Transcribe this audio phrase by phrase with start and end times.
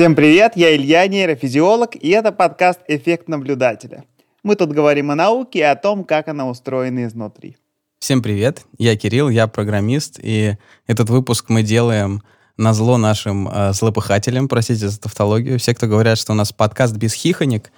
[0.00, 4.04] Всем привет, я Илья, нейрофизиолог, и это подкаст «Эффект наблюдателя».
[4.42, 7.58] Мы тут говорим о науке и о том, как она устроена изнутри.
[7.98, 10.56] Всем привет, я Кирилл, я программист, и
[10.86, 12.22] этот выпуск мы делаем
[12.56, 15.58] на зло нашим э, злопыхателям, простите за тавтологию.
[15.58, 17.70] Все, кто говорят, что у нас подкаст без хихонек,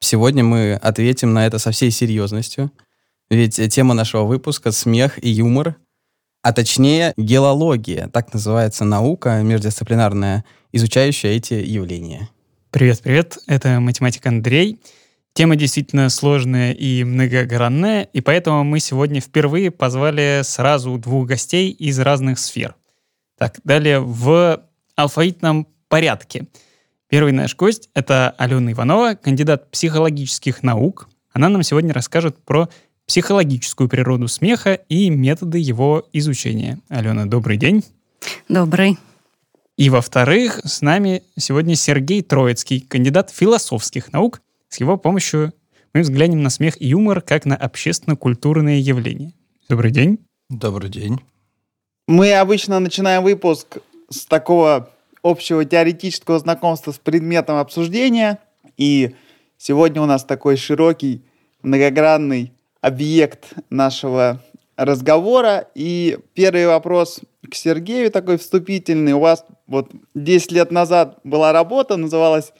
[0.00, 2.72] сегодня мы ответим на это со всей серьезностью.
[3.30, 5.76] Ведь тема нашего выпуска— смех и юмор,
[6.44, 12.28] а точнее гелология, так называется наука междисциплинарная, изучающая эти явления.
[12.70, 14.78] Привет-привет, это математик Андрей.
[15.32, 21.98] Тема действительно сложная и многогранная, и поэтому мы сегодня впервые позвали сразу двух гостей из
[21.98, 22.74] разных сфер.
[23.38, 24.62] Так, далее в
[24.96, 26.46] алфавитном порядке.
[27.08, 31.08] Первый наш гость— это Алена Иванова, кандидат психологических наук.
[31.32, 32.68] Она нам сегодня расскажет про
[33.06, 36.78] психологическую природу смеха и методы его изучения.
[36.88, 37.84] Алена, добрый день.
[38.48, 38.98] Добрый.
[39.76, 44.40] И во-вторых, с нами сегодня Сергей Троицкий, кандидат философских наук.
[44.68, 45.52] С его помощью
[45.92, 49.32] мы взглянем на смех и юмор как на общественно-культурные явления.
[49.68, 50.18] Добрый день.
[50.48, 51.20] Добрый день.
[52.06, 53.78] Мы обычно начинаем выпуск
[54.10, 54.90] с такого
[55.22, 58.38] общего теоретического знакомства с предметом обсуждения.
[58.76, 59.14] И
[59.56, 61.24] сегодня у нас такой широкий,
[61.62, 62.52] многогранный
[62.84, 64.42] объект нашего
[64.76, 65.68] разговора.
[65.74, 69.14] И первый вопрос к Сергею такой вступительный.
[69.14, 72.52] У вас вот 10 лет назад была работа, называлась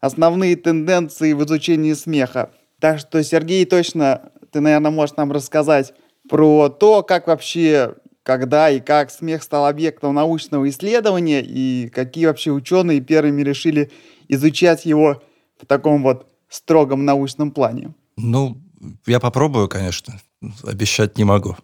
[0.00, 2.50] «Основные тенденции в изучении смеха».
[2.80, 5.94] Так что, Сергей, точно ты, наверное, можешь нам рассказать
[6.28, 12.50] про то, как вообще, когда и как смех стал объектом научного исследования, и какие вообще
[12.50, 13.92] ученые первыми решили
[14.26, 15.22] изучать его
[15.60, 17.94] в таком вот строгом научном плане.
[18.16, 18.56] Ну,
[19.06, 20.20] я попробую, конечно,
[20.64, 21.56] обещать не могу.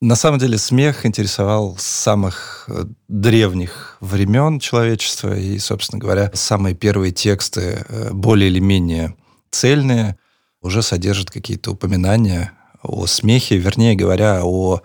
[0.00, 6.74] На самом деле смех интересовал с самых э, древних времен человечества, и, собственно говоря, самые
[6.74, 9.14] первые тексты, э, более или менее
[9.52, 10.18] цельные,
[10.60, 12.52] уже содержат какие-то упоминания
[12.82, 14.82] о смехе, вернее говоря, о,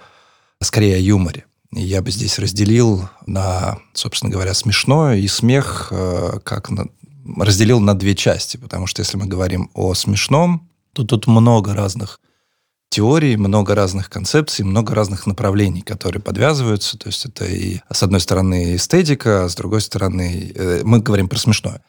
[0.61, 1.45] скорее о юморе.
[1.71, 6.89] Я бы здесь разделил на, собственно говоря, смешное и смех, э, как на,
[7.37, 12.19] разделил на две части, потому что если мы говорим о смешном, то тут много разных
[12.89, 16.97] теорий, много разных концепций, много разных направлений, которые подвязываются.
[16.97, 21.29] То есть это и, с одной стороны, эстетика, а с другой стороны, э, мы говорим
[21.29, 21.83] про смешное.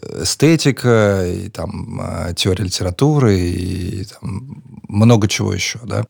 [0.00, 6.04] Эстетика, и там а, теория литературы, и там, много чего еще, да.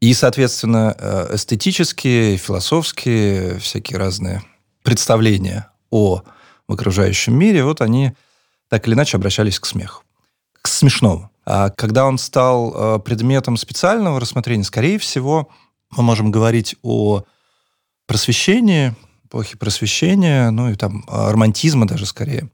[0.00, 4.42] И, соответственно, э, эстетические, философские, всякие разные
[4.82, 6.22] представления о
[6.66, 8.12] окружающем мире, вот они
[8.68, 10.02] так или иначе обращались к смеху,
[10.62, 11.29] к смешному.
[11.52, 15.48] А когда он стал э, предметом специального рассмотрения, скорее всего,
[15.90, 17.24] мы можем говорить о
[18.06, 18.94] просвещении,
[19.24, 22.50] эпохе просвещения, ну и там романтизма даже скорее.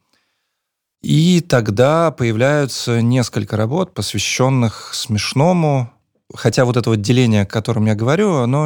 [1.02, 5.90] И тогда появляются несколько работ, посвященных смешному,
[6.34, 8.62] хотя вот это вот деление, о котором я говорю, оно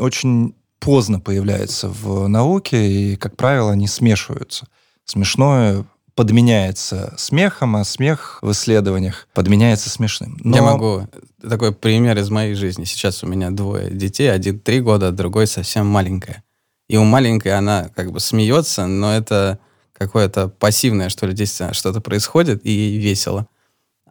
[0.00, 4.66] очень поздно появляется в науке, и, как правило, они смешиваются.
[5.04, 5.84] Смешное
[6.18, 10.36] подменяется смехом, а смех в исследованиях подменяется смешным.
[10.42, 10.56] Но...
[10.56, 11.06] Я могу
[11.40, 12.82] такой пример из моей жизни.
[12.82, 16.42] Сейчас у меня двое детей, один три года, другой совсем маленькая.
[16.88, 19.60] И у маленькой она как бы смеется, но это
[19.92, 23.46] какое-то пассивное, что ли, здесь что-то происходит, и ей весело.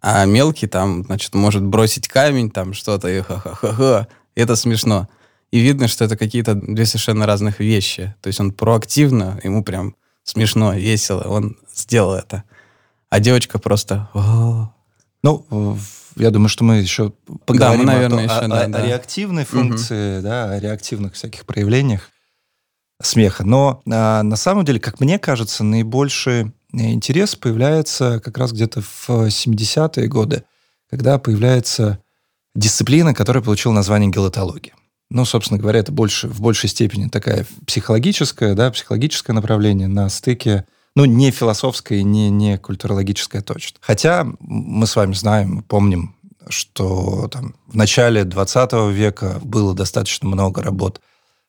[0.01, 4.07] А мелкий там, значит, может бросить камень, там что-то, и ха-ха-ха-ха.
[4.33, 5.09] Это смешно.
[5.51, 8.15] И видно, что это какие-то две совершенно разных вещи.
[8.21, 9.93] То есть он проактивно, ему прям
[10.27, 12.43] смешно, весело, он сделал это.
[13.09, 14.09] А девочка просто...
[15.23, 15.77] Ну,
[16.15, 17.13] я думаю, что мы еще
[17.45, 18.85] поговорим да, мы, наверное, о, еще, о, да, о, да.
[18.85, 20.23] реактивной функции, угу.
[20.23, 22.09] да, о реактивных всяких проявлениях
[23.01, 23.43] смеха.
[23.43, 29.09] Но а, на самом деле, как мне кажется, наибольший интерес появляется как раз где-то в
[29.09, 30.43] 70-е годы,
[30.89, 31.99] когда появляется
[32.55, 34.73] дисциплина, которая получила название гелотология.
[35.09, 40.65] Ну, собственно говоря, это больше, в большей степени такая психологическая, да, психологическое направление на стыке
[40.97, 43.77] ну, не философское, не, не культурологическое точно.
[43.81, 46.15] Хотя мы с вами знаем, помним,
[46.49, 50.99] что там, в начале 20 века было достаточно много работ,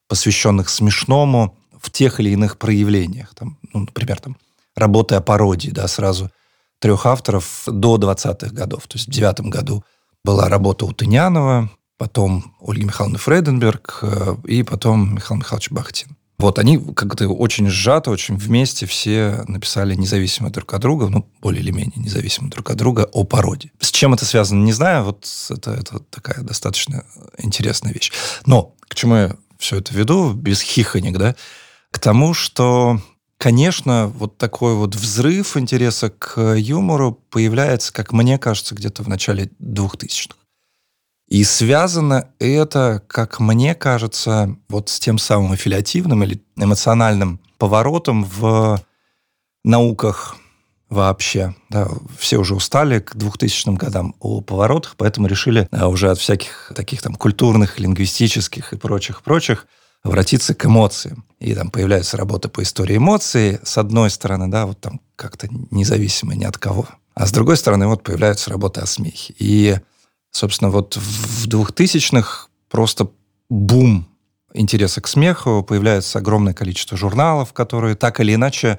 [0.07, 3.35] посвященных смешному в тех или иных проявлениях.
[3.35, 4.37] Там, ну, например, там,
[4.77, 6.31] работы о пародии, да, сразу
[6.79, 8.87] трех авторов до 20-х годов.
[8.87, 9.83] То есть в девятом году
[10.25, 16.17] была работа у Тынянова, потом Ольги Михайловны Фрейденберг э, и потом Михаил Михайлович Бахтин.
[16.39, 21.61] Вот они как-то очень сжато, очень вместе все написали независимо друг от друга, ну, более
[21.61, 23.73] или менее независимо друг от друга о породе.
[23.81, 27.05] С чем это связано, не знаю, вот это, это такая достаточно
[27.39, 28.13] интересная вещь.
[28.47, 31.35] Но к чему я все это веду, без хихонек, да,
[31.91, 33.01] к тому, что
[33.39, 39.51] конечно, вот такой вот взрыв интереса к юмору появляется, как мне кажется, где-то в начале
[39.61, 40.38] 2000-х.
[41.29, 48.81] И связано это, как мне кажется, вот с тем самым аффилиативным или эмоциональным поворотом в
[49.65, 50.37] науках
[50.89, 51.55] вообще.
[51.69, 51.89] Да,
[52.19, 57.03] все уже устали к 2000 годам о поворотах, поэтому решили да, уже от всяких таких
[57.03, 59.67] там культурных, лингвистических и прочих-прочих
[60.03, 61.25] обратиться к эмоциям.
[61.41, 66.35] И там появляются работы по истории эмоций, с одной стороны, да, вот там как-то независимо
[66.35, 66.89] ни от кого.
[67.15, 69.35] А с другой стороны, вот появляются работы о смехе.
[69.39, 69.77] И,
[70.31, 73.11] собственно, вот в 2000-х просто
[73.49, 74.09] бум
[74.55, 78.79] интереса к смеху, появляется огромное количество журналов, которые так или иначе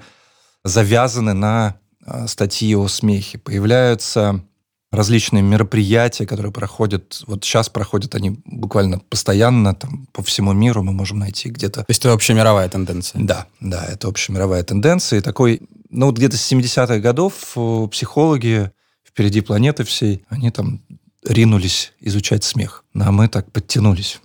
[0.64, 3.38] завязаны на а, статьи о смехе.
[3.38, 4.44] Появляются
[4.92, 10.94] различные мероприятия, которые проходят, вот сейчас проходят они буквально постоянно, там, по всему миру мы
[10.94, 11.82] можем найти где-то...
[11.82, 13.22] То есть это общемировая тенденция?
[13.24, 15.20] Да, да, это общемировая тенденция.
[15.20, 18.72] И такой, ну вот где-то с 70-х годов э, психологи
[19.08, 20.82] впереди планеты всей, они там
[21.26, 22.84] ринулись изучать смех.
[22.96, 24.20] А мы так подтянулись.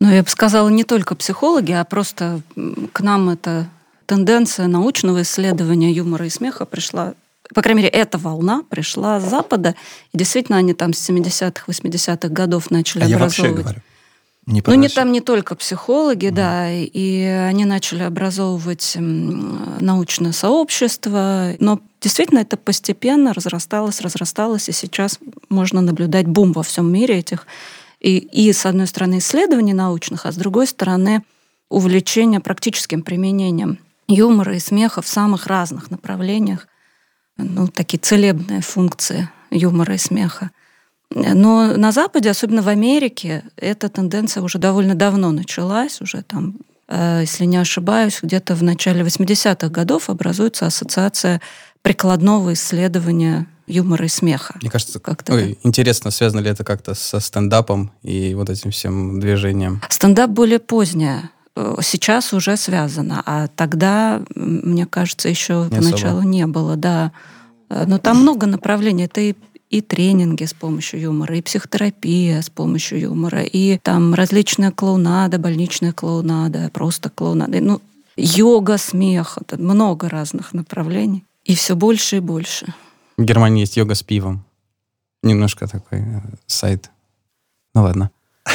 [0.00, 2.40] Ну, я бы сказала, не только психологи, а просто
[2.92, 3.68] к нам эта
[4.06, 7.14] тенденция научного исследования юмора и смеха пришла
[7.54, 9.74] по крайней мере, эта волна пришла с Запада,
[10.12, 13.38] и действительно они там с 70-х, 80-х годов начали а образовывать.
[13.38, 13.82] Я вообще говорю.
[14.46, 16.30] Не ну, не там не только психологи, mm.
[16.30, 25.18] да, и они начали образовывать научное сообщество, но действительно это постепенно разрасталось, разрасталось, и сейчас
[25.48, 27.46] можно наблюдать бум во всем мире этих
[28.00, 31.22] и, и с одной стороны исследований научных, а с другой стороны
[31.68, 36.66] увлечение практическим применением юмора и смеха в самых разных направлениях
[37.36, 40.50] ну, такие целебные функции юмора и смеха.
[41.10, 46.56] Но на Западе, особенно в Америке, эта тенденция уже довольно давно началась, уже там,
[46.88, 51.40] э, если не ошибаюсь, где-то в начале 80-х годов образуется ассоциация
[51.88, 54.54] прикладного исследования юмора и смеха.
[54.60, 59.20] Мне кажется, как-то ой, интересно, связано ли это как-то со стендапом и вот этим всем
[59.20, 59.82] движением?
[59.90, 66.28] Стендап более поздняя Э, сейчас уже связано, а тогда, мне кажется, еще не поначалу особо.
[66.28, 67.12] не было, да.
[67.68, 69.04] Э, но там много направлений.
[69.04, 69.34] Это и
[69.70, 75.92] и тренинги с помощью юмора, и психотерапия с помощью юмора, и там различная клоунада, больничная
[75.92, 77.60] клоунада, просто клоунада.
[77.60, 77.82] Ну,
[78.16, 81.22] йога, смех, это много разных направлений.
[81.48, 82.66] И все больше и больше.
[83.16, 84.44] В Германии есть йога с пивом.
[85.22, 86.90] Немножко такой э, сайт.
[87.74, 88.10] Ну ладно.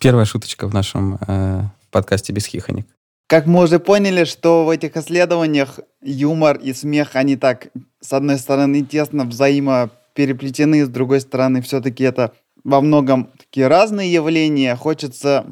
[0.00, 2.86] Первая шуточка в нашем э, подкасте «Без хихоник».
[3.26, 7.68] Как мы уже поняли, что в этих исследованиях юмор и смех, они так,
[8.00, 12.32] с одной стороны, тесно взаимопереплетены, с другой стороны, все-таки это
[12.64, 14.74] во многом такие разные явления.
[14.74, 15.44] Хочется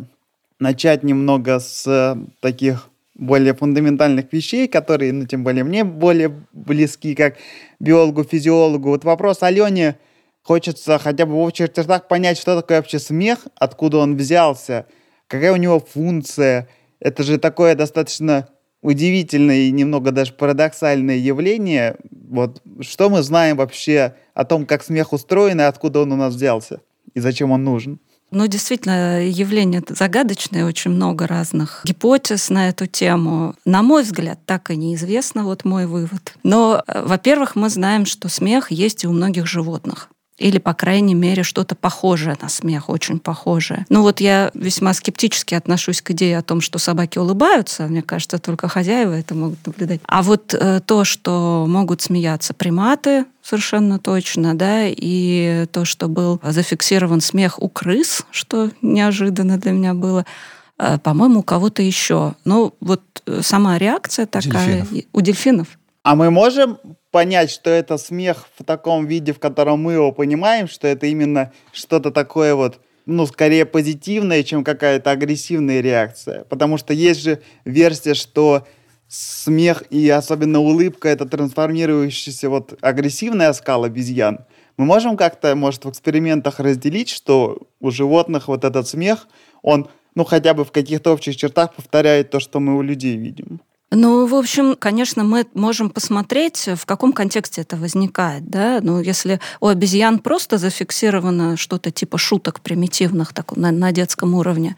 [0.59, 7.37] начать немного с таких более фундаментальных вещей, которые, ну, тем более мне более близки, как
[7.81, 8.91] биологу, физиологу.
[8.91, 9.97] Вот вопрос Алене,
[10.47, 14.87] Хочется хотя бы в общих чертах понять, что такое вообще смех, откуда он взялся,
[15.27, 16.69] какая у него функция.
[17.01, 18.49] Это же такое достаточно
[18.81, 21.97] удивительное и немного даже парадоксальное явление.
[22.29, 26.35] Вот что мы знаем вообще о том, как смех устроен и откуда он у нас
[26.35, 26.81] взялся
[27.13, 27.99] и зачем он нужен?
[28.31, 33.55] Ну, действительно, явление загадочное, очень много разных гипотез на эту тему.
[33.65, 36.35] На мой взгляд, так и неизвестно, вот мой вывод.
[36.43, 41.15] Но, э, во-первых, мы знаем, что смех есть и у многих животных или, по крайней
[41.15, 43.87] мере, что-то похожее на смех, очень похожее.
[43.89, 47.87] Ну вот я весьма скептически отношусь к идее о том, что собаки улыбаются.
[47.87, 50.01] Мне кажется, только хозяева это могут наблюдать.
[50.07, 56.41] А вот э, то, что могут смеяться приматы, совершенно точно, да, и то, что был
[56.43, 60.27] зафиксирован смех у крыс, что неожиданно для меня было,
[60.79, 62.35] э, по-моему, у кого-то еще.
[62.45, 65.05] Ну, вот э, сама реакция такая дельфинов.
[65.13, 65.69] у дельфинов.
[66.03, 66.79] А мы можем
[67.17, 71.51] понять, что это смех в таком виде, в котором мы его понимаем, что это именно
[71.73, 76.45] что-то такое вот, ну, скорее позитивное, чем какая-то агрессивная реакция.
[76.45, 78.67] Потому что есть же версия, что
[79.09, 84.41] смех и особенно улыбка— это трансформирующийся вот агрессивный оскал обезьян.
[84.77, 89.27] Мы можем как-то, может, в экспериментах разделить, что у животных вот этот смех,
[89.63, 93.63] он, ну, хотя бы в каких-то общих чертах повторяет то, что мы у людей видим.
[93.93, 98.49] Ну, в общем, конечно, мы можем посмотреть, в каком контексте это возникает.
[98.49, 98.81] Да?
[98.83, 104.77] Ну, если у обезьян просто зафиксировано что-то типа шуток примитивных так, на, на детском уровне,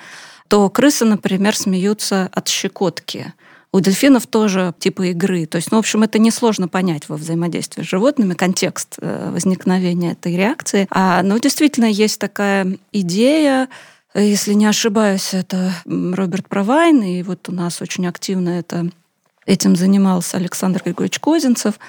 [0.48, 3.32] то крысы, например, смеются от щекотки.
[3.72, 5.46] У дельфинов тоже типа игры.
[5.46, 10.12] То есть, ну, в общем, это несложно понять во взаимодействии с животными, контекст э, возникновения
[10.12, 10.86] этой реакции.
[10.90, 13.68] А, ну, действительно, есть такая идея,
[14.14, 18.90] если не ошибаюсь, это Роберт Провайн, и вот у нас очень активно это
[19.46, 21.78] этим занимался Александр Григорьевич Козинцев–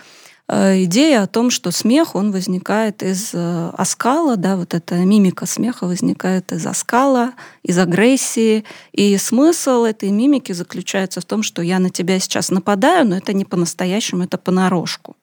[0.51, 5.45] Э, идея о том, что смех, он возникает из э, оскала, да, вот эта мимика
[5.45, 8.65] смеха возникает из оскала, из агрессии.
[8.91, 13.31] И смысл этой мимики заключается в том, что я на тебя сейчас нападаю, но это
[13.33, 15.15] не по-настоящему, это понарошку.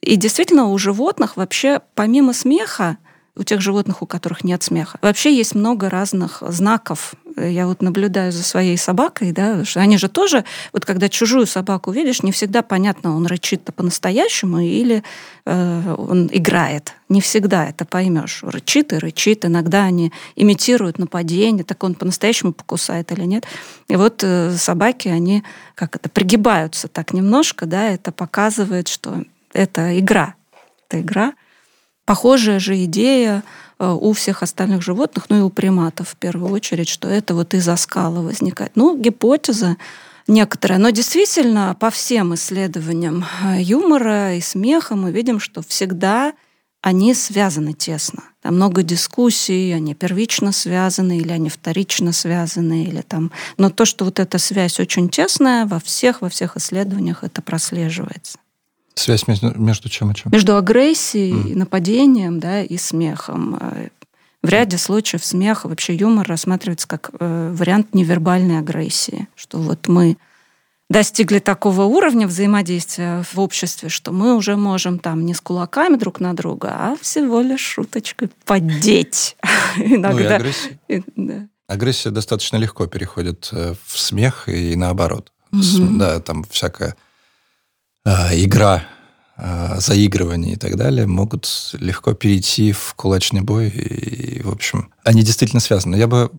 [0.00, 2.98] И действительно, у животных вообще помимо смеха
[3.38, 4.98] у тех животных, у которых нет смеха.
[5.00, 7.14] Вообще есть много разных знаков.
[7.36, 12.22] Я вот наблюдаю за своей собакой, да, они же тоже, вот когда чужую собаку видишь,
[12.24, 15.04] не всегда понятно, он рычит-то по-настоящему или
[15.46, 16.94] э, он играет.
[17.08, 18.40] Не всегда это поймешь.
[18.42, 19.44] Рычит и рычит.
[19.44, 23.46] Иногда они имитируют нападение, так он по-настоящему покусает или нет.
[23.88, 25.44] И вот э, собаки, они
[25.76, 30.34] как это, пригибаются так немножко, да, это показывает, что это игра.
[30.88, 31.34] Это игра.
[32.08, 33.42] Похожая же идея
[33.78, 37.52] э, у всех остальных животных, ну и у приматов в первую очередь, что это вот
[37.52, 38.72] из-за скала возникает.
[38.76, 39.76] Ну, гипотеза
[40.26, 40.78] некоторая.
[40.78, 46.32] Но действительно, по всем исследованиям э, юмора и смеха мы видим, что всегда
[46.80, 48.22] они связаны тесно.
[48.40, 53.32] Там много дискуссий, они первично связаны или они вторично связаны, или там...
[53.58, 58.38] Но то, что вот эта связь очень тесная, во всех, во всех исследованиях это прослеживается.
[58.98, 60.32] Связь между, между чем и чем?
[60.32, 61.56] Между агрессией, mm.
[61.56, 63.56] нападением да, и смехом.
[63.60, 63.88] Э,
[64.42, 69.28] в ряде случаев смех, вообще юмор рассматривается как э, вариант невербальной агрессии.
[69.34, 70.16] Что вот мы
[70.90, 76.20] достигли такого уровня взаимодействия в обществе, что мы уже можем там не с кулаками друг
[76.20, 79.36] на друга, а всего лишь шуточкой поддеть.
[79.76, 80.40] Иногда.
[80.88, 82.10] Ну и агрессия.
[82.10, 85.32] Достаточно легко переходит э, в смех и наоборот.
[85.52, 87.07] Да, там всякая а,
[88.32, 88.84] игра,
[89.40, 93.68] а, заигрывание и так далее могут легко перейти в кулачный бой.
[93.68, 95.94] И, в общем, они действительно связаны.
[95.94, 96.32] Я бы,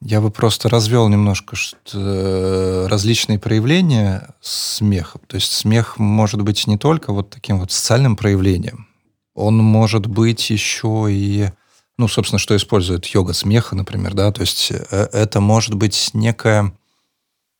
[0.00, 5.18] я бы просто развел немножко что, э, различные проявления смеха.
[5.26, 8.86] То есть смех может быть не только вот таким вот социальным проявлением.
[9.34, 11.50] Он может быть еще и
[11.98, 16.72] ну, собственно, что использует йога смеха, например, да, то есть э, это может быть некая...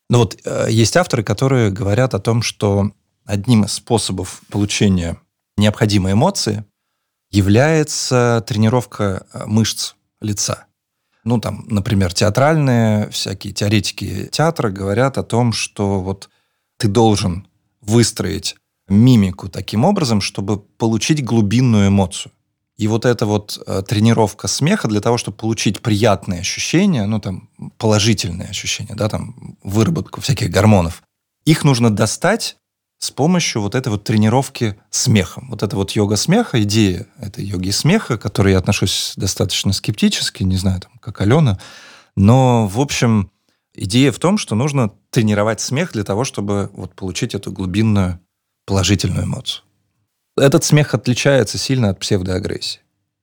[0.08, 2.90] Ну вот э, есть авторы, которые говорят о том, что
[3.30, 5.16] одним из способов получения
[5.56, 6.64] необходимой эмоции
[7.30, 10.66] является тренировка э, мышц лица.
[11.22, 16.30] Ну, там, например, театральные всякие теоретики театра говорят о том, что вот
[16.76, 17.46] ты должен
[17.80, 18.56] выстроить
[18.88, 22.32] мимику таким образом, чтобы получить глубинную эмоцию.
[22.76, 27.50] И вот эта вот э, тренировка смеха для того, чтобы получить приятные ощущения, ну, там,
[27.76, 31.02] положительные ощущения, да, там, выработку всяких гормонов,
[31.44, 32.56] их нужно достать
[33.00, 35.48] с помощью вот этой вот тренировки смехом.
[35.48, 40.42] Вот это вот йога смеха, идея этой йоги смеха, к которой я отношусь достаточно скептически,
[40.42, 41.58] не знаю, там, как Алена,
[42.14, 43.30] но, в общем,
[43.74, 48.20] идея в том, что нужно тренировать смех для того, чтобы вот получить эту глубинную
[48.66, 49.64] положительную эмоцию.
[50.36, 52.80] Этот смех отличается сильно от псевдоагрессии.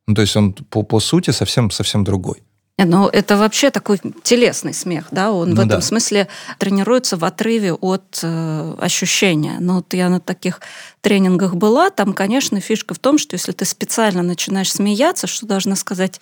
[0.08, 2.42] Ну, то есть он по, по сути совсем, совсем другой.
[2.78, 5.82] Но это вообще такой телесный смех, да, он ну, в этом да.
[5.82, 6.28] смысле
[6.60, 9.58] тренируется в отрыве от э, ощущения.
[9.60, 10.62] Но вот я на таких
[11.02, 15.76] тренингах была, там, конечно, фишка в том, что если ты специально начинаешь смеяться, что должна
[15.76, 16.22] сказать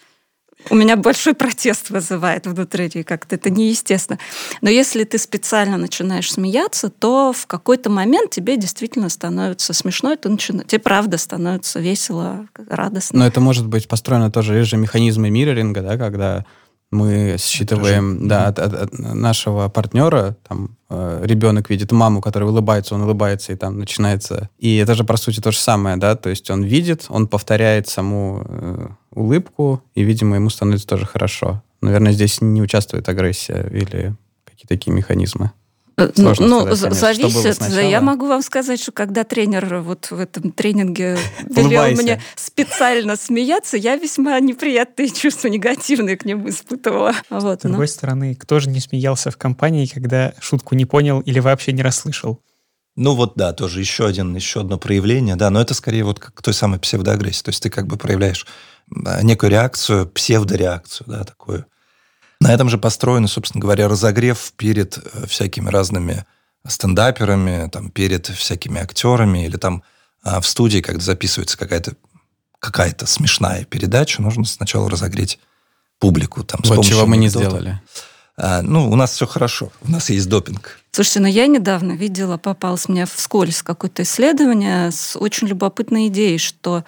[0.70, 4.20] у меня большой протест вызывает внутри, как-то это неестественно.
[4.62, 10.30] Но если ты специально начинаешь смеяться, то в какой-то момент тебе действительно становится смешно, ты
[10.30, 13.20] начинаешь, тебе правда становится весело, радостно.
[13.20, 16.46] Но это может быть построено тоже есть же механизмы мирроринга, да, когда
[16.92, 22.96] мы считываем да, от, от, от нашего партнера, там э, ребенок видит маму, которая улыбается,
[22.96, 24.50] он улыбается, и там начинается...
[24.60, 27.88] И это же, по сути, то же самое, да, то есть он видит, он повторяет
[27.88, 31.64] саму э, улыбку, и, видимо, ему становится тоже хорошо.
[31.82, 35.52] Наверное, здесь не участвует агрессия или какие-то такие механизмы.
[35.98, 37.62] Э, Сложно ну, сказать, зависит.
[37.82, 43.78] Я могу вам сказать, что когда тренер вот в этом тренинге велел мне специально смеяться,
[43.78, 47.14] я весьма неприятные чувства, негативные к нему испытывала.
[47.30, 47.88] Вот, С другой но...
[47.88, 52.42] стороны, кто же не смеялся в компании, когда шутку не понял или вообще не расслышал?
[52.98, 56.42] Ну вот да, тоже еще, один, еще одно проявление, да, но это скорее вот как
[56.42, 57.44] той самой псевдоагрессии.
[57.44, 58.46] То есть ты как бы проявляешь
[58.90, 61.66] некую реакцию, псевдореакцию, да, такую
[62.40, 66.26] на этом же построен, собственно говоря, разогрев перед э, всякими разными
[66.68, 69.84] стендаперами, там, перед всякими актерами или там
[70.24, 71.94] а, в студии, когда записывается какая-то
[72.60, 75.38] какая-то смешная передача, нужно сначала разогреть
[76.00, 76.44] публику.
[76.44, 77.80] Там, вот чего мы не сделали.
[78.38, 80.80] А, ну, у нас все хорошо, у нас есть допинг.
[80.92, 86.84] Слушайте, ну я недавно видела, попалось мне вскользь какое-то исследование с очень любопытной идеей, что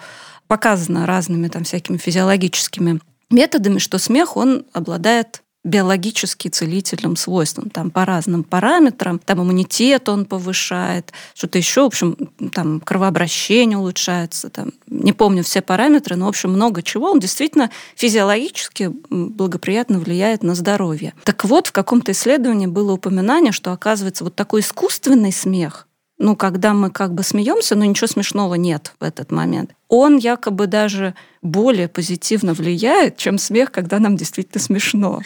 [0.48, 3.00] показано разными там всякими физиологическими
[3.30, 10.24] методами, что смех, он обладает биологически целительным свойствам, там по разным параметрам, там иммунитет он
[10.24, 12.16] повышает, что-то еще, в общем,
[12.54, 17.70] там кровообращение улучшается, там, не помню все параметры, но, в общем, много чего, он действительно
[17.96, 21.12] физиологически благоприятно влияет на здоровье.
[21.24, 25.87] Так вот, в каком-то исследовании было упоминание, что, оказывается, вот такой искусственный смех,
[26.18, 29.70] ну, когда мы как бы смеемся, но ничего смешного нет в этот момент.
[29.88, 35.22] Он якобы даже более позитивно влияет, чем смех, когда нам действительно смешно.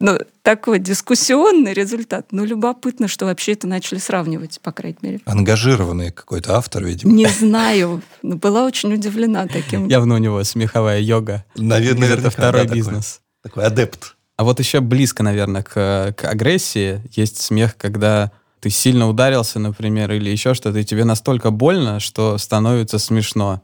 [0.00, 2.26] Ну, такой дискуссионный результат.
[2.32, 5.20] Ну, любопытно, что вообще это начали сравнивать, по крайней мере.
[5.26, 7.12] Ангажированный какой-то автор, видимо.
[7.12, 8.02] Не знаю.
[8.22, 9.86] Но была очень удивлена таким.
[9.86, 11.44] Явно у него смеховая йога.
[11.54, 13.20] Наверное, это второй бизнес.
[13.44, 14.16] Такой, такой адепт.
[14.36, 20.12] А вот еще близко, наверное, к, к агрессии есть смех, когда ты сильно ударился, например,
[20.12, 23.60] или еще что-то, и тебе настолько больно, что становится смешно.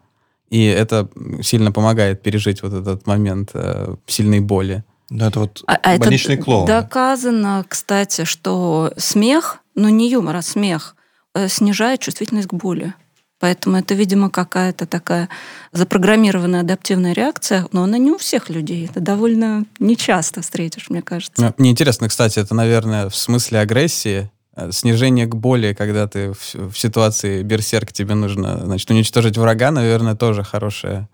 [0.50, 1.09] И это
[1.40, 4.83] сильно помогает пережить вот этот момент э, сильной боли.
[5.09, 6.67] Ну, это вот а, больничный это клоун.
[6.67, 10.97] Доказано, кстати, что смех, ну не юмор, а смех,
[11.33, 12.93] э, снижает чувствительность к боли.
[13.38, 15.28] Поэтому это, видимо, какая-то такая
[15.71, 18.87] запрограммированная адаптивная реакция, но она не у всех людей.
[18.87, 21.40] Это довольно нечасто встретишь, мне кажется.
[21.40, 24.28] Ну, мне интересно, кстати, это, наверное, в смысле агрессии,
[24.71, 30.15] снижение к боли, когда ты в, в ситуации берсерк, тебе нужно, значит, уничтожить врага, наверное,
[30.15, 31.09] тоже хорошее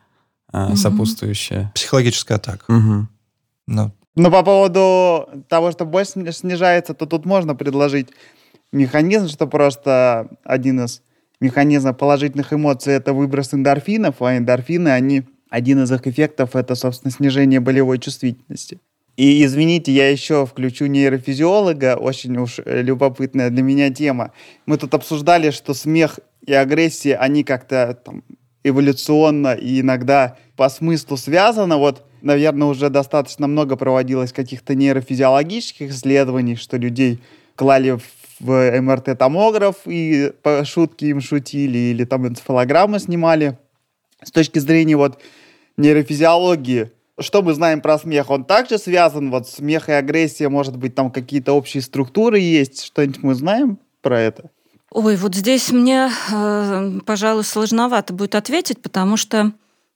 [0.52, 0.76] угу.
[0.76, 1.72] сопутствующее.
[1.74, 2.64] Психологическая атака.
[2.68, 3.08] Угу.
[3.66, 3.92] Ну.
[4.16, 8.08] Но по поводу того, что боль снижается, то тут можно предложить
[8.72, 11.02] механизм, что просто один из
[11.40, 17.10] механизмов положительных эмоций— это выброс эндорфинов, а эндорфины, они, один из их эффектов— это, собственно,
[17.10, 18.80] снижение болевой чувствительности.
[19.16, 24.33] И извините, я еще включу нейрофизиолога, очень уж э, любопытная для меня тема.
[24.66, 28.25] Мы тут обсуждали, что смех и агрессия, они как-то там,
[28.64, 31.76] эволюционно и иногда по смыслу связаны.
[31.76, 37.21] Вот наверное, уже достаточно много проводилось каких-то нейрофизиологических исследований, что людей
[37.54, 37.98] клали
[38.40, 43.59] в МРТ-томограф и по шутки им шутили, или там энцефалограммы снимали.
[44.22, 45.20] С точки зрения вот
[45.77, 48.31] нейрофизиологии, что мы знаем про смех?
[48.31, 53.22] Он также связан, вот смех и агрессия, может быть, там какие-то общие структуры есть, что-нибудь
[53.22, 54.50] мы знаем про это?
[54.90, 59.53] Ой, вот здесь мне, э, пожалуй, сложновато будет ответить, потому что,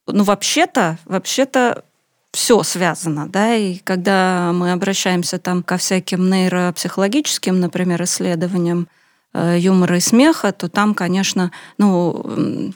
[0.07, 1.83] ну, вообще-то, вообще-то
[2.31, 8.87] все связано, да, и когда мы обращаемся там ко всяким нейропсихологическим, например, исследованиям
[9.33, 12.73] э, юмора и смеха, то там, конечно, ну,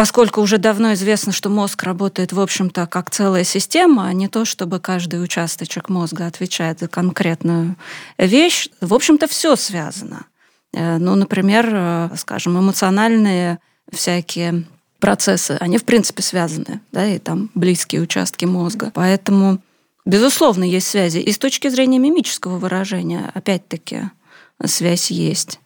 [0.00, 4.46] поскольку уже давно известно, что мозг работает, в общем-то, как целая система, а не то,
[4.46, 7.76] чтобы каждый участочек мозга отвечает за конкретную
[8.16, 10.24] вещь, в общем-то, все связано.
[10.72, 13.58] Э, ну, например, э, скажем, эмоциональные
[13.92, 14.64] всякие
[15.00, 18.92] процессы, они в принципе связаны, да, и там близкие участки мозга.
[18.94, 19.58] Поэтому,
[20.06, 21.18] безусловно, есть связи.
[21.18, 24.04] И с точки зрения мимического выражения, опять-таки,
[24.64, 25.59] связь есть.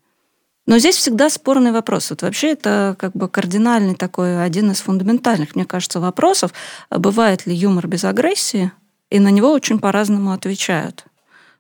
[0.66, 2.10] Но здесь всегда спорный вопрос.
[2.10, 6.52] Вот вообще это как бы кардинальный такой, один из фундаментальных, мне кажется, вопросов.
[6.90, 8.72] Бывает ли юмор без агрессии?
[9.10, 11.04] И на него очень по-разному отвечают.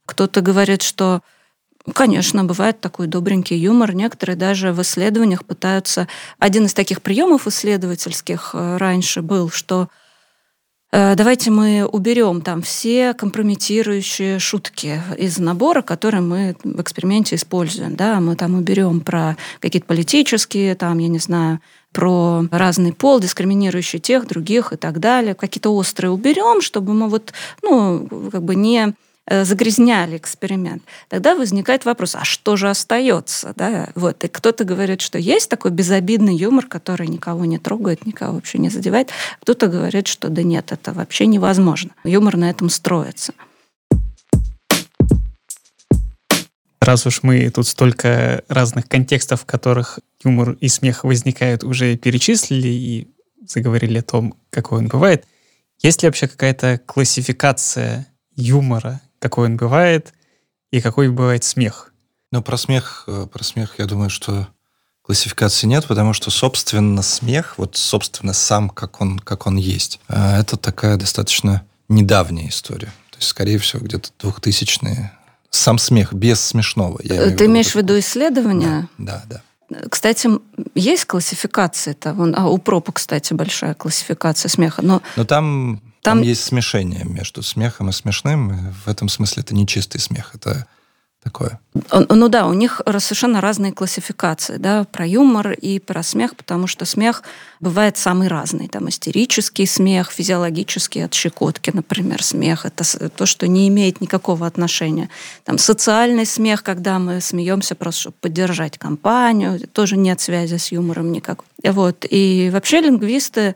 [0.06, 1.22] Кто-то говорит, что
[1.92, 3.94] Конечно, бывает такой добренький юмор.
[3.94, 6.08] Некоторые даже в исследованиях пытаются...
[6.38, 9.90] Один из таких приемов исследовательских э, раньше был, что
[10.94, 17.96] давайте мы уберем там все компрометирующие шутки из набора, которые мы в эксперименте используем.
[17.96, 18.20] Да?
[18.20, 21.60] Мы там уберем про какие-то политические, там, я не знаю,
[21.92, 25.34] про разный пол, дискриминирующий тех, других и так далее.
[25.34, 31.84] Какие-то острые уберем, чтобы мы вот, ну, как бы не Э, загрязняли эксперимент, тогда возникает
[31.84, 33.54] вопрос, а что же остается?
[33.56, 33.90] Да?
[33.94, 34.22] Вот.
[34.24, 38.68] И кто-то говорит, что есть такой безобидный юмор, который никого не трогает, никого вообще не
[38.68, 39.10] задевает.
[39.40, 41.90] Кто-то говорит, что да нет, это вообще невозможно.
[42.04, 43.32] Юмор на этом строится.
[46.80, 52.68] Раз уж мы тут столько разных контекстов, в которых юмор и смех возникают, уже перечислили
[52.68, 53.08] и
[53.46, 55.24] заговорили о том, какой он бывает,
[55.82, 58.06] есть ли вообще какая-то классификация
[58.36, 60.12] юмора, какой он бывает
[60.70, 61.94] и какой бывает смех.
[62.30, 64.48] Ну, про смех, э, про смех, я думаю, что
[65.00, 70.40] классификации нет, потому что, собственно, смех, вот, собственно, сам, как он, как он есть, э,
[70.40, 72.92] это такая достаточно недавняя история.
[73.12, 75.10] То есть, скорее всего, где-то двухтысячные.
[75.48, 77.00] Сам смех, без смешного.
[77.02, 78.90] Я Ты имеешь в виду исследования?
[78.98, 79.40] Да, да.
[79.70, 79.88] да.
[79.88, 80.28] Кстати,
[80.74, 82.14] есть классификация-то.
[82.36, 84.82] А у пропа, кстати, большая классификация смеха.
[84.82, 86.18] Но, но там там...
[86.18, 88.72] Там есть смешение между смехом и смешным.
[88.84, 90.32] В этом смысле это не чистый смех.
[90.34, 90.66] Это
[91.22, 91.58] такое.
[91.90, 96.84] Ну да, у них совершенно разные классификации, да, про юмор и про смех, потому что
[96.84, 97.22] смех
[97.60, 98.68] бывает самый разный.
[98.68, 102.66] Там истерический смех, физиологический от щекотки, например, смех.
[102.66, 105.08] Это то, что не имеет никакого отношения.
[105.44, 111.10] Там социальный смех, когда мы смеемся просто, чтобы поддержать компанию, тоже нет связи с юмором
[111.10, 111.42] никак.
[111.64, 112.04] Вот.
[112.10, 113.54] И вообще лингвисты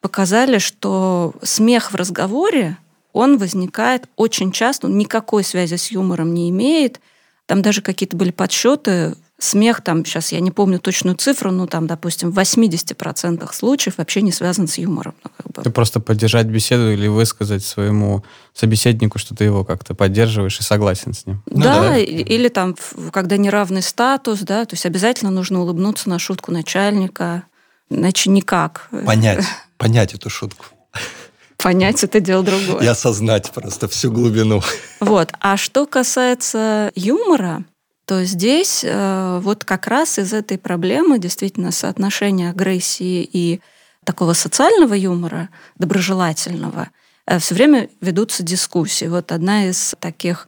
[0.00, 2.76] показали, что смех в разговоре
[3.12, 7.00] он возникает очень часто, он никакой связи с юмором не имеет.
[7.46, 11.86] Там даже какие-то были подсчеты, смех там, сейчас я не помню точную цифру, но там,
[11.86, 15.14] допустим, в 80% случаев вообще не связан с юмором.
[15.24, 15.62] Ну, как бы.
[15.62, 21.14] Ты просто поддержать беседу или высказать своему собеседнику, что ты его как-то поддерживаешь и согласен
[21.14, 21.42] с ним.
[21.46, 22.76] Ну, да, да, или там,
[23.12, 27.44] когда неравный статус, да, то есть обязательно нужно улыбнуться на шутку начальника,
[27.90, 28.88] иначе никак.
[29.06, 29.44] Понять,
[29.78, 30.66] понять эту шутку.
[31.56, 32.82] Понять это дело другое.
[32.84, 34.62] И осознать просто всю глубину.
[35.00, 35.32] Вот.
[35.40, 37.64] А что касается юмора,
[38.04, 43.60] то здесь э, вот как раз из этой проблемы действительно соотношение агрессии и
[44.04, 46.90] такого социального юмора, доброжелательного,
[47.26, 49.06] э, все время ведутся дискуссии.
[49.06, 50.47] Вот одна из таких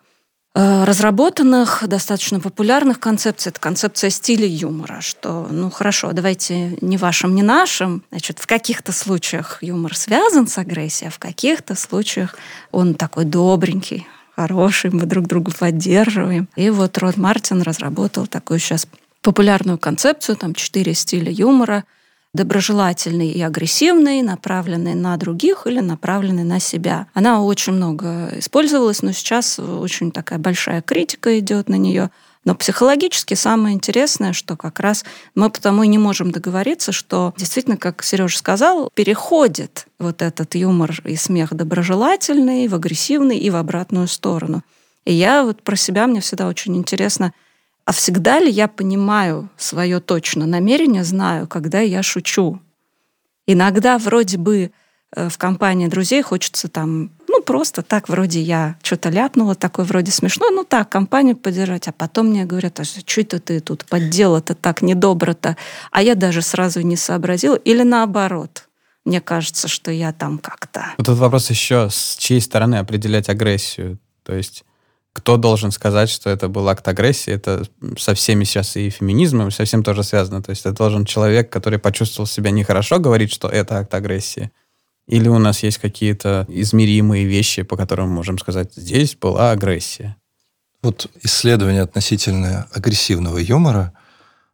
[0.55, 3.51] разработанных, достаточно популярных концепций.
[3.51, 8.03] Это концепция стиля юмора, что, ну хорошо, давайте не вашим, не нашим.
[8.11, 12.35] Значит, в каких-то случаях юмор связан с агрессией, а в каких-то случаях
[12.73, 16.49] он такой добренький, хороший, мы друг друга поддерживаем.
[16.57, 18.89] И вот Род Мартин разработал такую сейчас
[19.23, 21.85] популярную концепцию, там четыре стиля юмора–
[22.33, 27.09] доброжелательный и агрессивный, направленный на других или направленный на себя.
[27.12, 32.11] Она очень много использовалась, но сейчас очень такая большая критика идет на нее.
[32.45, 37.77] Но психологически самое интересное, что как раз мы потому и не можем договориться, что действительно,
[37.77, 44.09] как Сережа сказал, переходит вот этот юмор и смех доброжелательный в агрессивный и в обратную
[44.09, 44.62] сторону.
[45.05, 47.35] И я вот про себя, мне всегда очень интересно,
[47.85, 52.61] а всегда ли я понимаю свое точно намерение, знаю, когда я шучу?
[53.47, 54.71] Иногда вроде бы
[55.16, 60.12] э, в компании друзей хочется там, ну, просто так, вроде я что-то ляпнула, такое вроде
[60.12, 63.85] смешно, ну так, компанию поддержать, а потом мне говорят, а что это ты тут?
[63.87, 65.57] Подделала-то так недобро-то,
[65.90, 68.69] а я даже сразу не сообразила, или наоборот,
[69.05, 70.85] мне кажется, что я там как-то...
[70.99, 74.64] Вот тут вопрос еще, с чьей стороны определять агрессию, то есть
[75.12, 77.64] кто должен сказать, что это был акт агрессии, это
[77.99, 80.42] со всеми сейчас и феминизмом совсем тоже связано.
[80.42, 84.51] То есть это должен человек, который почувствовал себя нехорошо, говорить, что это акт агрессии.
[85.09, 90.16] Или у нас есть какие-то измеримые вещи, по которым мы можем сказать, здесь была агрессия.
[90.83, 93.92] Вот исследование относительно агрессивного юмора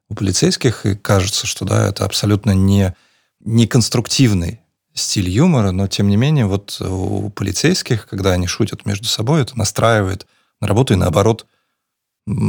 [0.09, 2.95] у полицейских, и кажется, что да, это абсолютно не,
[3.41, 4.61] не конструктивный
[4.95, 9.59] стиль юмора, но тем не менее вот у полицейских, когда они шутят между собой, это
[9.59, 10.27] настраивает
[10.61, 11.47] на работу и наоборот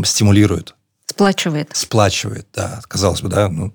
[0.03, 0.75] стимулирует.
[1.05, 1.69] Сплачивает.
[1.73, 2.81] Сплачивает, да.
[2.87, 3.73] Казалось бы, да, ну,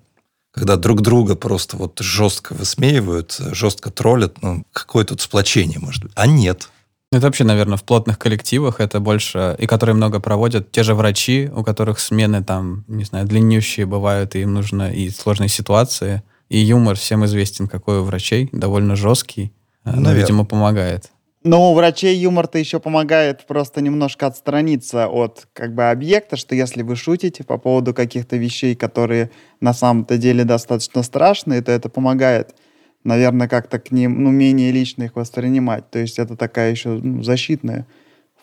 [0.53, 6.13] когда друг друга просто вот жестко высмеивают, жестко троллят, ну, какое тут сплочение может быть?
[6.15, 6.69] А нет.
[7.11, 11.51] Это вообще, наверное, в плотных коллективах это больше, и которые много проводят, те же врачи,
[11.55, 16.59] у которых смены там, не знаю, длиннющие бывают, и им нужно и сложные ситуации, и
[16.59, 19.53] юмор всем известен, какой у врачей, довольно жесткий,
[19.85, 20.13] Наверное.
[20.13, 21.11] но, видимо, помогает.
[21.45, 26.83] Но у врачей юмор-то еще помогает просто немножко отстраниться от как бы объекта, что если
[26.83, 32.55] вы шутите по поводу каких-то вещей, которые на самом-то деле достаточно страшные, то это помогает,
[33.03, 35.91] наверное, как-то к ним, ну, менее лично их воспринимать.
[35.91, 37.87] То есть это такая еще ну, защитная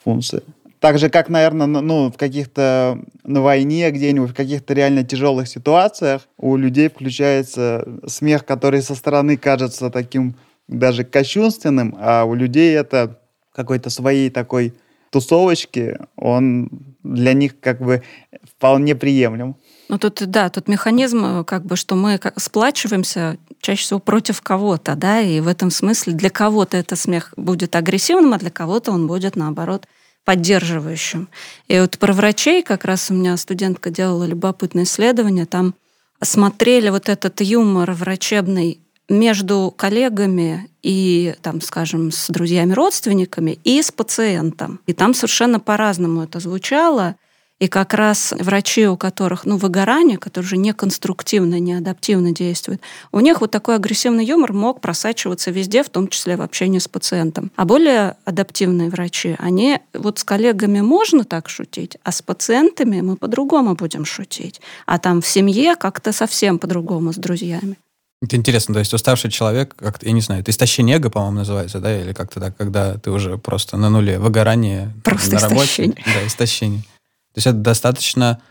[0.04, 0.42] функция.
[0.82, 6.28] Так же, как, наверное, ну, в каких-то на войне где-нибудь, в каких-то реально тяжелых ситуациях
[6.38, 10.36] у людей включается смех, который со стороны кажется таким
[10.70, 13.20] даже кощунственным, а у людей это
[13.54, 14.74] какой-то своей такой
[15.10, 16.70] тусовочки, он
[17.04, 18.04] для них как бы
[18.44, 19.56] вполне приемлем.
[19.90, 25.20] Ну тут, да, тут механизм, как бы, что мы сплачиваемся чаще всего против кого-то, да,
[25.20, 29.36] и в этом смысле для кого-то этот смех будет агрессивным, а для кого-то он будет,
[29.36, 29.88] наоборот,
[30.26, 31.28] поддерживающим.
[31.68, 35.74] И вот про врачей как раз у меня студентка делала любопытное исследование, там
[36.22, 38.80] смотрели вот этот юмор врачебный
[39.10, 44.80] между коллегами и, там, скажем, с друзьями, родственниками и с пациентом.
[44.86, 47.16] И там совершенно по-разному это звучало.
[47.60, 52.82] И как раз врачи, у которых ну, выгорание, которые уже не конструктивно, не адаптивно действуют,
[53.12, 56.88] у них вот такой агрессивный юмор мог просачиваться везде, в том числе в общении с
[56.88, 57.52] пациентом.
[57.58, 63.18] А более адаптивные врачи, они вот с коллегами можно так шутить, а с пациентами мы
[63.18, 64.62] по-другому будем шутить.
[64.86, 67.76] А там в семье как-то совсем по-другому с друзьями.
[68.22, 71.80] Это интересно, то есть уставший человек, как я не знаю, это истощение эго, по-моему, называется,
[71.80, 75.94] да, или как-то так, когда ты уже просто на нуле, выгорание просто на работе.
[76.06, 76.82] Да, истощение.
[76.82, 78.42] То есть это достаточно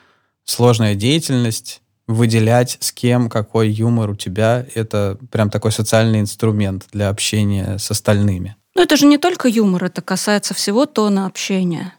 [0.44, 4.66] сложная деятельность, выделять, с кем какой юмор у тебя.
[4.74, 8.56] Это прям такой социальный инструмент для общения с остальными.
[8.74, 11.94] Ну, это же не только юмор, это касается всего тона общения.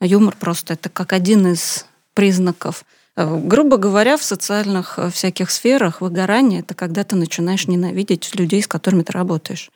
[0.00, 2.84] Юмор просто это как один из признаков.
[3.16, 8.62] Э, грубо говоря, в социальных э, всяких сферах выгорание это когда ты начинаешь ненавидеть людей,
[8.62, 9.70] с которыми ты работаешь.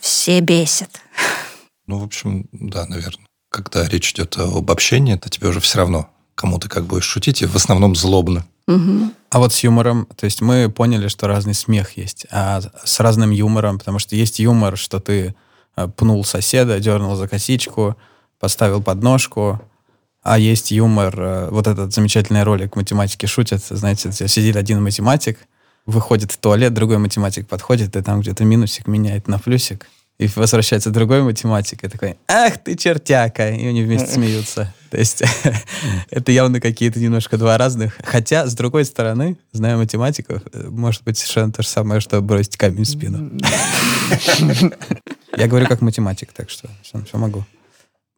[0.00, 1.00] Все бесят.
[1.86, 3.26] Ну, в общем, да, наверное.
[3.50, 7.40] Когда речь идет об общении, то тебе уже все равно, кому ты как будешь шутить,
[7.40, 8.44] и в основном злобно.
[8.66, 9.10] Угу.
[9.30, 13.30] А вот с юмором, то есть мы поняли, что разный смех есть, а с разным
[13.30, 15.34] юмором, потому что есть юмор, что ты
[15.76, 17.96] э, пнул соседа, дернул за косичку,
[18.38, 19.60] поставил подножку,
[20.28, 25.38] а есть юмор, э, вот этот замечательный ролик «Математики шутят», знаете, сидит один математик,
[25.86, 29.86] выходит в туалет, другой математик подходит, и там где-то минусик меняет на плюсик,
[30.18, 34.74] и возвращается другой математик, и такой, ах ты чертяка, и они вместе смеются.
[34.90, 35.22] То есть
[36.10, 37.96] это явно какие-то немножко два разных.
[38.04, 42.58] Хотя, с другой стороны, зная математиков, э, может быть совершенно то же самое, что бросить
[42.58, 43.30] камень в спину.
[45.36, 47.46] Я говорю как математик, так что все, все могу.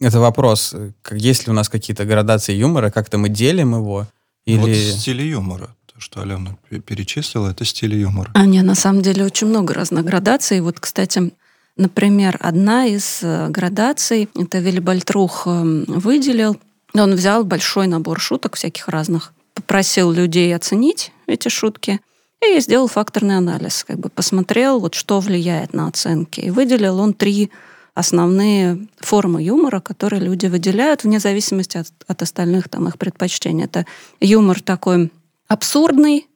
[0.00, 0.74] Это вопрос,
[1.10, 4.06] есть ли у нас какие-то градации юмора, как-то мы делим его?
[4.46, 4.58] Или...
[4.60, 8.30] Вот стили юмора что Алена перечислила, это стили юмора.
[8.32, 10.62] А нет, на самом деле очень много разных градаций.
[10.62, 11.30] Вот, кстати,
[11.80, 16.58] Например, одна из э, градаций, это Вильбальтрух эм, выделил,
[16.92, 22.00] он взял большой набор шуток всяких разных, попросил людей оценить эти шутки,
[22.42, 26.40] и сделал факторный анализ, как бы посмотрел, вот что влияет на оценки.
[26.40, 27.50] И выделил он три
[27.94, 33.64] основные формы юмора, которые люди выделяют вне зависимости от, от остальных там, их предпочтений.
[33.64, 33.86] Это
[34.20, 35.12] юмор такой
[35.48, 36.26] абсурдный,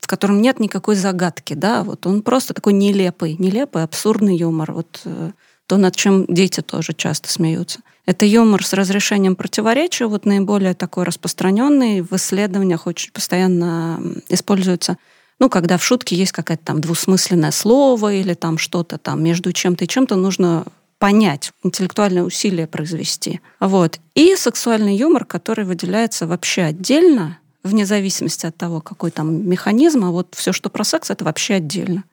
[0.00, 5.00] в котором нет никакой загадки, да, вот он просто такой нелепый, нелепый, абсурдный юмор, вот
[5.04, 5.32] э,
[5.66, 7.80] то, над чем дети тоже часто смеются.
[8.06, 14.96] Это юмор с разрешением противоречия, вот наиболее такой распространенный, в исследованиях очень постоянно используется
[15.40, 19.84] ну, когда в шутке есть какое-то там двусмысленное слово или там что-то там между чем-то
[19.84, 20.66] и чем-то нужно
[21.00, 23.40] понять, интеллектуальное усилие произвести.
[23.58, 23.98] Вот.
[24.14, 30.10] И сексуальный юмор, который выделяется вообще отдельно, вне зависимости от того, какой там механизм, а
[30.10, 32.04] вот все, что про секс, это вообще отдельно.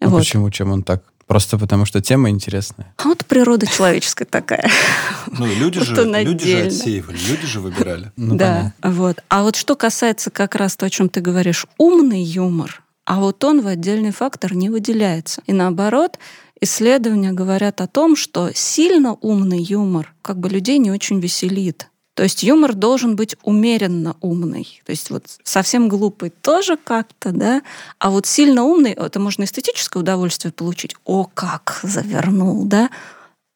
[0.00, 0.18] А вот.
[0.18, 0.50] почему?
[0.50, 1.04] Чем он так?
[1.26, 2.92] Просто потому, что тема интересная.
[2.96, 4.68] А вот природа человеческая такая.
[5.30, 8.10] Ну, люди же, люди же отсеивали, люди же выбирали.
[8.16, 9.22] Ну, да, вот.
[9.28, 13.44] А вот что касается как раз то, о чем ты говоришь, умный юмор, а вот
[13.44, 15.42] он в отдельный фактор не выделяется.
[15.46, 16.18] И наоборот,
[16.60, 21.88] исследования говорят о том, что сильно умный юмор как бы людей не очень веселит.
[22.14, 24.82] То есть юмор должен быть умеренно умный.
[24.84, 27.62] То есть вот совсем глупый тоже как-то, да,
[27.98, 30.94] а вот сильно умный, это можно эстетическое удовольствие получить.
[31.04, 32.90] О, как завернул, да,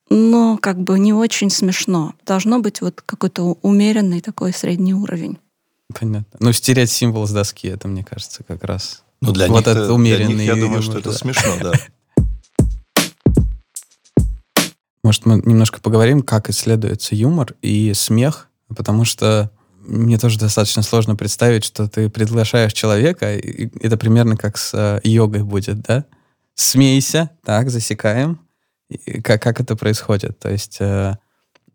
[0.08, 2.14] но как бы не очень смешно.
[2.24, 5.38] Должно быть вот какой-то умеренный такой средний уровень.
[5.92, 6.38] Понятно.
[6.40, 9.02] Ну, стереть символ с доски, это, мне кажется, как раз.
[9.20, 10.34] Ну, для вот них, этот умеренный.
[10.34, 11.16] Для них, я думаю, что это да.
[11.16, 11.72] смешно, да.
[15.04, 19.50] Может, мы немножко поговорим, как исследуется юмор и смех потому что
[19.86, 25.00] мне тоже достаточно сложно представить, что ты приглашаешь человека, и это примерно как с э,
[25.04, 26.04] йогой будет, да?
[26.54, 28.40] Смейся, так, засекаем.
[28.88, 30.38] И как, как это происходит?
[30.38, 31.16] То есть, э,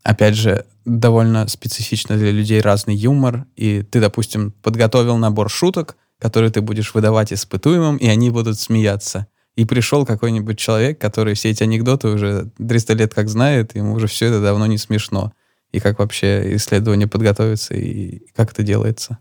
[0.03, 6.51] опять же, довольно специфично для людей разный юмор, и ты, допустим, подготовил набор шуток, которые
[6.51, 9.27] ты будешь выдавать испытуемым, и они будут смеяться.
[9.59, 14.07] И пришел какой-нибудь человек, который все эти анекдоты уже 300 лет как знает, ему уже
[14.07, 15.33] все это давно не смешно
[15.71, 19.17] и как вообще исследование подготовится, и как это делается?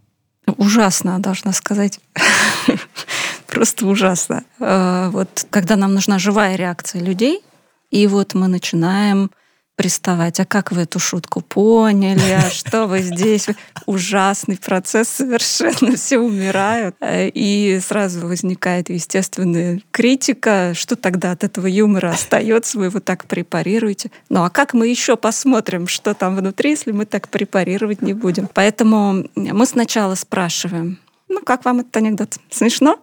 [0.56, 2.00] Ужасно, должна сказать.
[3.46, 4.44] Просто ужасно.
[4.60, 7.42] Э, вот когда нам нужна живая реакция людей,
[7.90, 9.30] и вот мы начинаем
[9.78, 10.40] приставать.
[10.40, 12.32] А как вы эту шутку поняли?
[12.32, 13.46] А что вы здесь?
[13.86, 15.96] Ужасный процесс совершенно.
[15.96, 16.96] Все умирают.
[17.00, 20.72] И сразу возникает естественная критика.
[20.74, 22.76] Что тогда от этого юмора остается?
[22.76, 24.10] Вы его так препарируете.
[24.28, 28.48] Ну а как мы еще посмотрим, что там внутри, если мы так препарировать не будем?
[28.52, 32.36] Поэтому мы сначала спрашиваем, ну как вам этот анекдот?
[32.50, 32.98] Смешно?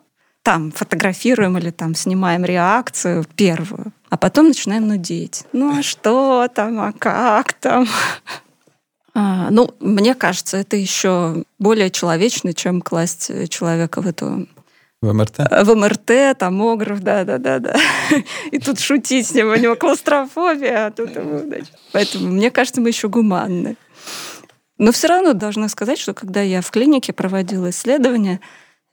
[0.45, 5.43] там фотографируем или там снимаем реакцию первую, а потом начинаем нудеть.
[5.51, 7.85] Ну а что там, а как там?
[9.13, 14.47] А, ну, мне кажется, это еще более человечно, чем класть человека в эту
[15.01, 15.37] в МРТ?
[15.63, 17.75] В МРТ, томограф, да-да-да-да.
[18.51, 21.73] И тут шутить с ним, у него клаустрофобия, а тут ему, значит.
[21.91, 23.75] Поэтому, мне кажется, мы еще гуманны.
[24.77, 28.39] Но все равно должна сказать, что когда я в клинике проводила исследования,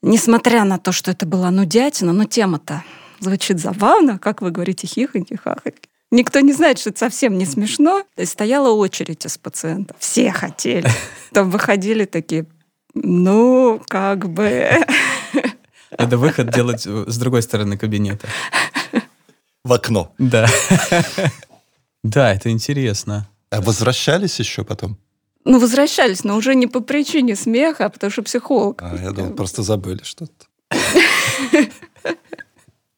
[0.03, 2.83] Несмотря на то, что это была нудятина, но тема-то
[3.23, 5.89] звучит забавно, как вы говорите, хихоньки, хахоньки.
[6.11, 8.01] Никто не знает, что это совсем не смешно.
[8.15, 9.97] То есть стояла очередь из пациентов.
[9.99, 10.87] Все хотели.
[11.33, 12.47] Там выходили такие,
[12.95, 14.71] ну, как бы...
[15.99, 18.29] Надо выход делать с другой стороны кабинета.
[19.65, 20.13] В окно.
[20.19, 20.47] Да.
[22.05, 23.29] Да, это интересно.
[23.51, 24.99] А возвращались еще потом?
[25.45, 28.83] Ну, возвращались, но уже не по причине смеха, а потому что психолог.
[28.83, 30.47] А, я думал, просто забыли что-то.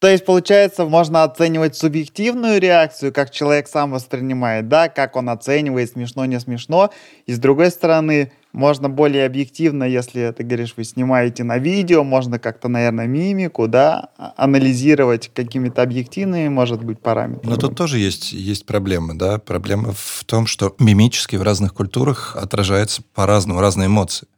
[0.04, 5.92] То есть, получается, можно оценивать субъективную реакцию, как человек сам воспринимает, да, как он оценивает,
[5.92, 6.90] смешно, не смешно.
[7.24, 12.38] И с другой стороны, можно более объективно, если ты говоришь, вы снимаете на видео, можно
[12.38, 17.50] как-то, наверное, мимику, да, а- анализировать какими-то объективными, может быть, параметрами.
[17.50, 19.38] Но тут тоже есть, есть проблемы, да.
[19.38, 24.28] Проблема в том, что мимически в разных культурах отражается по-разному, разные эмоции.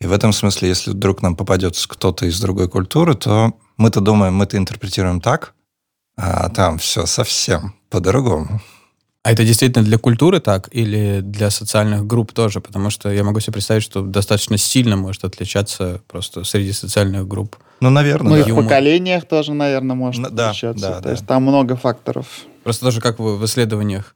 [0.00, 4.34] И в этом смысле, если вдруг нам попадется кто-то из другой культуры, то мы-то думаем,
[4.34, 5.54] мы-то интерпретируем так,
[6.16, 8.60] а там все совсем по-другому.
[9.22, 12.62] А это действительно для культуры так или для социальных групп тоже?
[12.62, 17.56] Потому что я могу себе представить, что достаточно сильно может отличаться просто среди социальных групп.
[17.80, 18.44] Ну, наверное, Ну и да.
[18.46, 18.64] в юмор.
[18.64, 20.80] поколениях тоже, наверное, может Ну, да, отличаться.
[20.88, 21.10] да, То да.
[21.10, 22.26] есть там много факторов.
[22.64, 24.14] Просто тоже как вы в исследованиях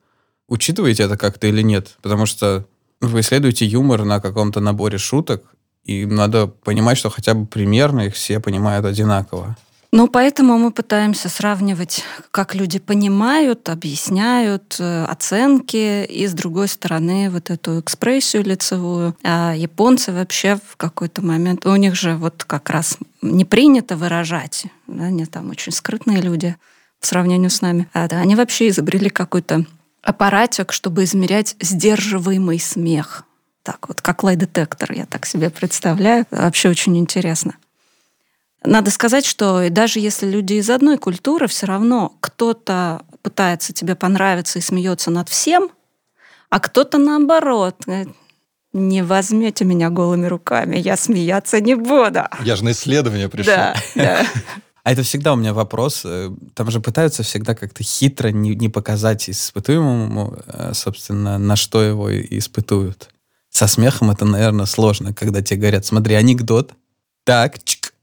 [0.48, 1.96] учитываете это как-то или нет?
[2.00, 2.64] Потому что
[3.02, 5.42] вы исследуете юмор на каком-то наборе шуток,
[5.84, 9.56] и надо понимать, что хотя бы примерно их все понимают одинаково.
[9.96, 17.30] Ну, поэтому мы пытаемся сравнивать, как люди понимают, объясняют э, оценки, и, с другой стороны,
[17.30, 19.16] вот эту экспрессию лицевую.
[19.22, 21.64] А японцы вообще в какой-то момент...
[21.64, 24.64] У них же вот как раз не принято выражать.
[24.88, 26.56] Да, они там очень скрытные люди
[26.98, 27.88] по сравнению с нами.
[27.92, 29.64] А, да, они вообще изобрели какой-то
[30.02, 33.24] аппаратик, чтобы измерять сдерживаемый смех.
[33.64, 36.26] Так вот, как лай-детектор, я так себе представляю.
[36.30, 37.54] Вообще очень интересно.
[38.62, 44.58] Надо сказать, что даже если люди из одной культуры, все равно кто-то пытается тебе понравиться
[44.58, 45.70] и смеется над всем,
[46.50, 47.76] а кто-то наоборот.
[47.86, 48.08] говорит,
[48.74, 52.20] Не возьмете меня голыми руками, я смеяться не буду.
[52.42, 53.54] Я же на исследование пришел.
[53.54, 54.26] Да, да.
[54.82, 56.02] А это всегда у меня вопрос.
[56.04, 61.82] э, Там же пытаются всегда как-то хитро не, не показать испытуемому, э, собственно, на что
[61.82, 63.08] его испытуют.
[63.54, 66.72] Со смехом это, наверное, сложно, когда тебе говорят, смотри, анекдот.
[67.22, 67.94] Так, чик,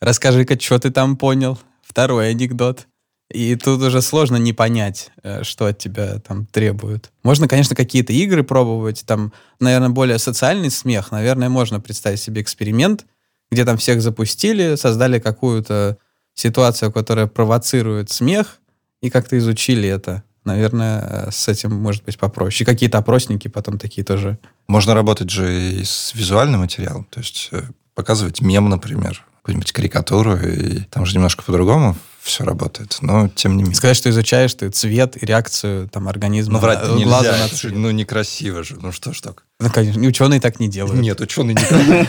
[0.00, 1.58] расскажи-ка, что ты там понял.
[1.82, 2.86] Второй анекдот.
[3.28, 7.10] И тут уже сложно не понять, э, что от тебя там требуют.
[7.24, 9.02] Можно, конечно, какие-то игры пробовать.
[9.04, 11.10] Там, наверное, более социальный смех.
[11.10, 13.04] Наверное, можно представить себе эксперимент,
[13.50, 15.98] где там всех запустили, создали какую-то
[16.34, 18.60] ситуацию, которая провоцирует смех,
[19.02, 20.22] и как-то изучили это.
[20.44, 22.64] Наверное, с этим может быть попроще.
[22.64, 24.38] Какие-то опросники потом такие тоже.
[24.68, 27.62] Можно работать же и с визуальным материалом, то есть э,
[27.94, 33.62] показывать мем, например, какую-нибудь карикатуру, и там же немножко по-другому все работает, но тем не
[33.62, 33.76] менее.
[33.76, 36.54] Сказать, что изучаешь ты цвет и реакцию там организма.
[36.54, 37.74] Ну, врать э, нельзя, глаза на цвет.
[37.74, 39.44] ну, некрасиво же, ну что ж так.
[39.58, 41.00] Ну, конечно, ученые так не делают.
[41.00, 42.08] Нет, ученый не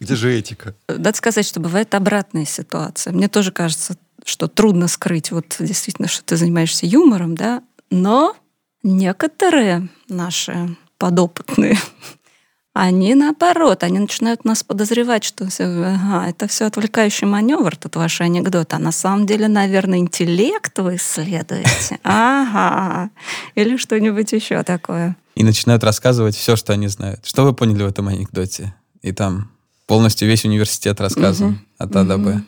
[0.00, 0.74] Где же этика?
[0.88, 3.12] Надо сказать, что бывает обратная ситуация.
[3.12, 8.36] Мне тоже кажется, что трудно скрыть вот действительно, что ты занимаешься юмором, да, но
[8.82, 11.78] некоторые наши подопытные,
[12.72, 18.74] они наоборот, они начинают нас подозревать, что ага, это все отвлекающий маневр, тут ваши анекдоты,
[18.76, 21.98] а на самом деле, наверное, интеллект вы исследуете.
[22.02, 23.10] Ага.
[23.54, 25.16] Или что-нибудь еще такое.
[25.36, 27.24] И начинают рассказывать все, что они знают.
[27.24, 28.74] Что вы поняли в этом анекдоте?
[29.02, 29.50] И там
[29.86, 31.60] полностью весь университет рассказан Мгм.
[31.78, 32.42] от А до Б.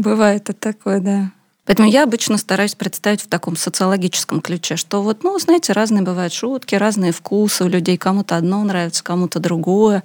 [0.00, 1.30] Бывает и такое, да.
[1.66, 6.32] Поэтому я обычно стараюсь представить в таком социологическом ключе, что вот, ну, знаете, разные бывают
[6.32, 7.98] шутки, разные вкусы у людей.
[7.98, 10.02] Кому-то одно нравится, кому-то другое.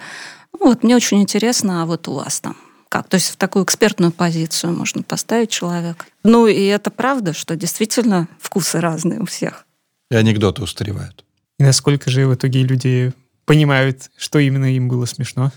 [0.52, 2.58] Ну, Вот мне очень интересно, а вот у вас там
[2.90, 3.08] как?
[3.08, 6.06] То есть в такую экспертную позицию можно поставить человека.
[6.24, 9.66] Ну, и это правда, что действительно вкусы разные у всех.
[10.12, 11.24] И анекдоты устаревают.
[11.58, 13.14] И насколько же в итоге люди
[13.46, 15.52] понимают, что именно им было смешно?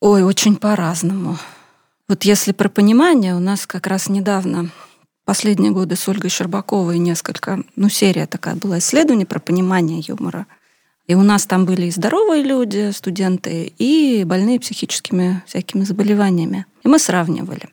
[0.00, 1.38] Ой, очень по-разному.
[2.12, 4.68] Вот если про понимание, у нас как раз недавно,
[5.24, 10.46] последние годы с Ольгой Щербаковой несколько, ну, серия такая была исследований про понимание юмора.
[11.06, 16.66] И у нас там были и здоровые люди, студенты, и больные психическими всякими заболеваниями.
[16.84, 17.70] И мы сравнивали.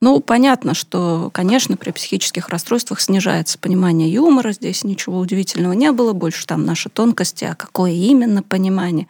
[0.00, 4.50] Ну, понятно, что, конечно, при психических расстройствах снижается понимание юмора.
[4.50, 6.14] Здесь ничего удивительного не было.
[6.14, 9.06] Больше там наши тонкости, а какое именно понимание.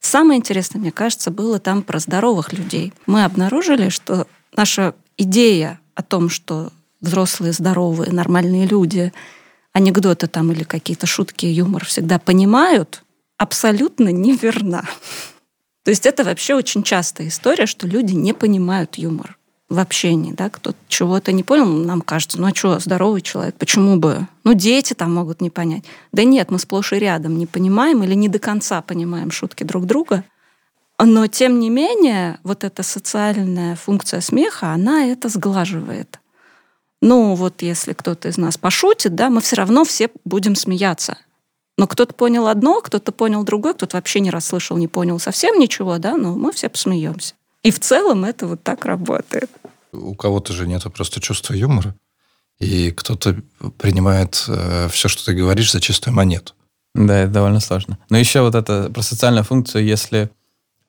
[0.00, 2.92] Самое интересное, мне кажется, было там про здоровых людей.
[3.06, 4.26] Мы обнаружили, что
[4.56, 9.12] наша идея о том, что взрослые, здоровые, нормальные люди
[9.72, 13.02] анекдоты там или какие-то шутки, юмор всегда понимают,
[13.36, 14.84] абсолютно неверна.
[15.84, 19.36] То есть это вообще очень частая история, что люди не понимают юмор.
[19.70, 23.96] В общении, да, кто чего-то не понял, нам кажется, ну а что, здоровый человек, почему
[23.96, 24.26] бы?
[24.42, 25.84] Ну, дети там могут не понять.
[26.12, 29.86] Да нет, мы сплошь и рядом не понимаем или не до конца понимаем шутки друг
[29.86, 30.24] друга.
[30.98, 36.18] Но, тем не менее, вот эта социальная функция смеха, она это сглаживает.
[37.00, 41.16] Ну, вот если кто-то из нас пошутит, да, мы все равно все будем смеяться.
[41.78, 45.96] Но кто-то понял одно, кто-то понял другое, кто-то вообще не расслышал, не понял совсем ничего,
[45.96, 47.34] да, но мы все посмеемся.
[47.62, 49.50] И в целом это вот так работает.
[49.92, 51.94] У кого-то же нет просто чувства юмора,
[52.58, 53.36] и кто-то
[53.78, 56.54] принимает э, все, что ты говоришь, за чистую монету.
[56.94, 57.98] Да, это довольно сложно.
[58.08, 60.30] Но еще вот это про социальную функцию, если,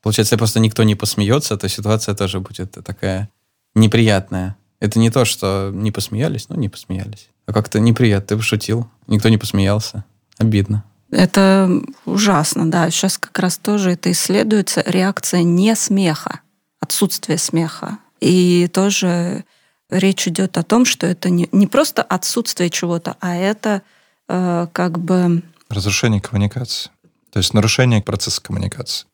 [0.02, 3.30] получается, если просто никто не посмеется, то ситуация тоже будет такая
[3.76, 4.58] неприятная.
[4.80, 7.30] Это не то, что не посмеялись, ну, не посмеялись.
[7.46, 8.28] А как-то неприятно.
[8.28, 10.04] Ты пошутил, никто не посмеялся.
[10.38, 10.84] Обидно.
[11.12, 11.70] Это
[12.06, 12.90] ужасно, да.
[12.90, 14.84] Сейчас как раз тоже это исследуется.
[14.86, 16.40] Реакция не смеха,
[16.80, 18.00] отсутствие смеха.
[18.22, 19.44] И тоже
[19.90, 23.82] речь идет о том, что это не, не просто отсутствие чего-то, а это
[24.30, 25.44] э, как бы...
[25.70, 26.92] Разрушение коммуникации.
[27.32, 29.06] То есть нарушение процесса коммуникации.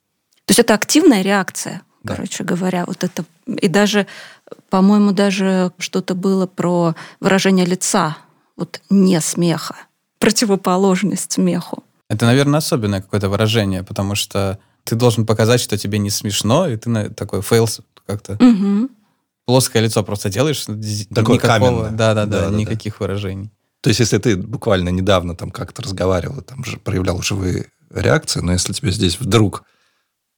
[0.46, 2.16] То есть это активная реакция, да.
[2.16, 2.86] короче говоря.
[2.86, 3.26] Вот это...
[3.48, 4.08] И даже,
[4.70, 8.18] по-моему, даже что-то было про выражение лица,
[8.56, 9.76] вот не смеха,
[10.20, 11.84] противоположность смеху.
[12.10, 16.78] Это, наверное, особенное какое-то выражение, потому что ты должен показать, что тебе не смешно, и
[16.78, 18.90] ты такой face как-то угу.
[19.48, 20.66] Плоское лицо просто делаешь.
[21.16, 22.98] Такое никакого, да, да, да, никаких да.
[23.00, 23.50] выражений.
[23.82, 28.52] То есть, если ты буквально недавно там как-то разговаривал, там же проявлял живые реакции, но
[28.52, 29.64] если тебе здесь вдруг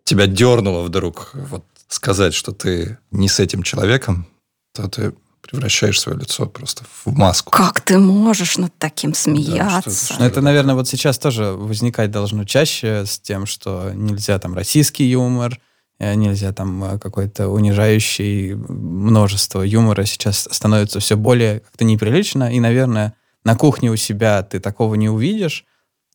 [0.04, 4.28] тебя дернуло вдруг вот сказать, что ты не с этим человеком,
[4.74, 7.52] то ты превращаешь свое лицо просто в маску.
[7.52, 9.90] Как ты можешь над таким смеяться?
[9.90, 14.38] Да, что, что это, наверное, вот сейчас тоже возникать должно чаще с тем, что нельзя
[14.38, 15.60] там российский юмор,
[16.00, 23.14] нельзя там э, какой-то унижающий множество юмора сейчас становится все более как-то неприлично, и, наверное,
[23.44, 25.66] на кухне у себя ты такого не увидишь,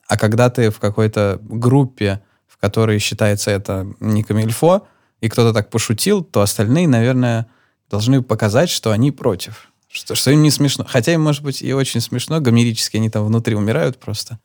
[0.09, 4.87] а когда ты в какой-то группе, в которой считается это не камильфо,
[5.21, 7.47] и кто-то так пошутил, то остальные, наверное,
[7.91, 9.71] должны показать, что они против.
[9.89, 10.85] Что, что им не смешно.
[10.89, 14.39] Хотя им, может быть, и очень смешно, гомерически они там внутри умирают просто.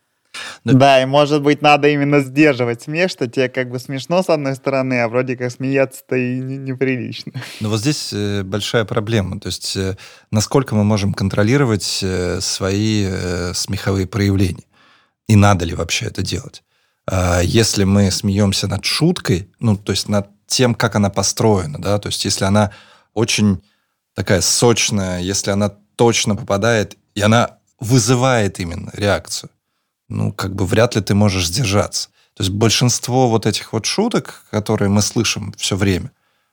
[0.63, 0.73] Да.
[0.73, 4.55] да, и может быть надо именно сдерживать смех, что тебе как бы смешно с одной
[4.55, 7.33] стороны, а вроде как смеяться-то и неприлично.
[7.59, 9.39] Но вот здесь э, большая проблема.
[9.39, 9.97] То есть э,
[10.31, 13.07] насколько мы можем контролировать э, свои
[13.53, 14.63] смеховые проявления?
[15.27, 16.63] И надо ли вообще это делать?
[17.05, 21.99] А если мы смеемся над шуткой, ну, то есть над тем, как она построена, да,
[21.99, 22.71] то есть если она
[23.13, 23.61] очень
[24.15, 29.49] такая сочная, если она точно попадает, и она вызывает именно реакцию,
[30.09, 32.09] ну, как бы вряд ли ты можешь сдержаться.
[32.33, 36.11] То есть большинство вот этих вот шуток, которые мы слышим все время,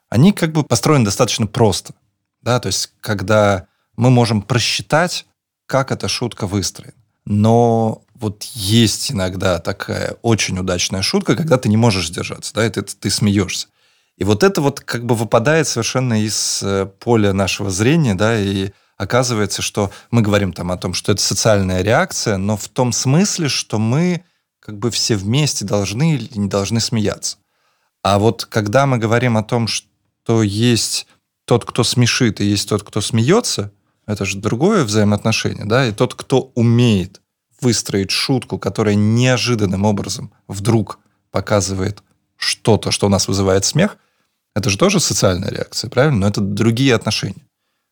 [0.09, 1.95] они как бы построены достаточно просто.
[2.43, 2.61] Да?
[2.61, 5.27] То есть когда мы можем просчитать,
[5.67, 6.95] как эта шутка выстроена.
[7.25, 12.71] Но вот есть иногда такая очень удачная шутка, когда ты не можешь сдержаться, да, и
[12.71, 13.69] ты, ты смеешься.
[14.17, 18.71] И вот это вот как бы выпадает совершенно из э, поля нашего зрения, да, и
[18.97, 23.49] оказывается, что мы говорим там о том, что это социальная реакция, но в том смысле,
[23.49, 24.25] что мы
[24.61, 27.39] как бы все вместе должны или не должны смеяться.
[28.03, 31.07] А вот когда мы говорим о том, что есть
[31.45, 33.73] тот, кто смешит, и есть тот, кто смеется,
[34.07, 37.21] это же другое взаимоотношение, да, и тот, кто умеет
[37.61, 40.99] выстроить шутку, которая неожиданным образом вдруг
[41.31, 42.03] показывает
[42.37, 43.97] что-то, что у нас вызывает смех,
[44.55, 46.19] это же тоже социальная реакция, правильно?
[46.21, 47.47] Но это другие отношения.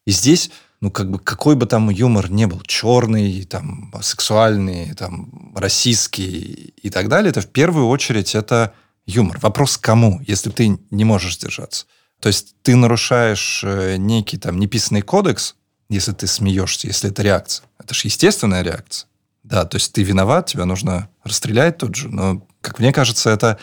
[0.07, 0.51] И здесь,
[0.85, 6.91] ну, как бы, какой бы там юмор не был, черный, там, сексуальный, там, российский и
[6.91, 8.73] так далее, это в первую очередь это
[9.07, 9.39] юмор.
[9.41, 11.87] Вопрос кому, если ты не можешь сдержаться.
[12.21, 15.57] То есть ты нарушаешь э, некий там неписанный кодекс,
[15.89, 17.67] если ты смеешься, если это реакция.
[17.79, 19.09] Это же естественная реакция.
[19.43, 22.09] Да, то есть ты виноват, тебя нужно расстрелять тут же.
[22.09, 23.59] Но, как мне кажется, это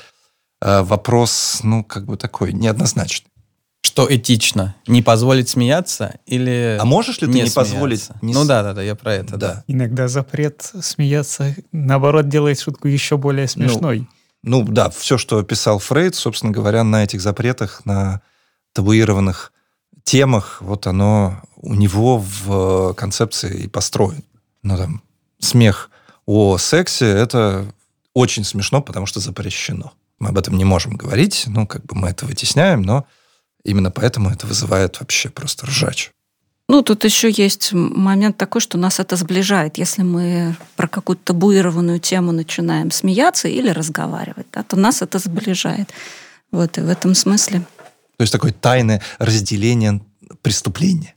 [0.61, 3.29] Э, вопрос, ну, как бы такой, неоднозначный.
[3.81, 4.75] Что этично?
[4.87, 8.09] Не позволить смеяться или А можешь ли ты не, не позволить?
[8.21, 8.33] Не...
[8.33, 9.53] Ну да, да, да, я про это, да.
[9.53, 9.63] да.
[9.67, 14.07] Иногда запрет смеяться, наоборот, делает шутку еще более ну, смешной.
[14.43, 18.21] Ну, ну да, все, что писал Фрейд, собственно говоря, на этих запретах, на
[18.73, 19.51] табуированных
[20.03, 24.23] темах, вот оно у него в концепции и построено.
[24.63, 25.01] Ну там,
[25.39, 25.89] смех
[26.25, 27.65] о сексе, это
[28.13, 29.93] очень смешно, потому что запрещено.
[30.19, 33.05] Мы об этом не можем говорить, ну, как бы мы это вытесняем, но
[33.63, 36.11] именно поэтому это вызывает вообще просто ржач.
[36.67, 39.77] Ну, тут еще есть момент такой, что нас это сближает.
[39.77, 45.89] Если мы про какую-то табуированную тему начинаем смеяться или разговаривать, да, то нас это сближает.
[46.49, 47.65] Вот, и в этом смысле.
[48.17, 50.01] То есть такое тайное разделение
[50.41, 51.13] преступление.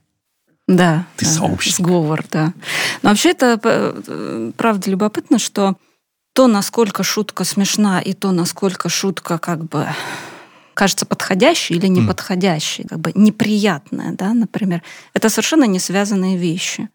[0.67, 1.05] Да.
[1.15, 1.75] Ты да, сообщник.
[1.75, 2.53] Сговор, да.
[3.01, 5.75] Но вообще это э, правда любопытно, что
[6.33, 9.87] то, насколько шутка смешна, и то, насколько шутка как бы
[10.75, 16.89] кажется подходящей или неподходящей, как бы неприятная, да, например, это совершенно не связанные вещи.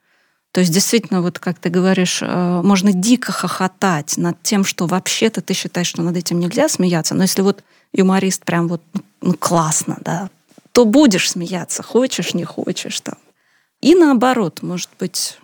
[0.52, 5.40] То есть действительно, вот как ты говоришь, э, можно дико хохотать над тем, что вообще-то
[5.40, 7.62] ты считаешь, что над этим нельзя смеяться, но если вот
[7.92, 8.82] юморист прям вот
[9.20, 10.28] ну, классно, да,
[10.72, 13.16] то будешь смеяться, хочешь, не хочешь там.
[13.80, 15.38] И наоборот, может быть,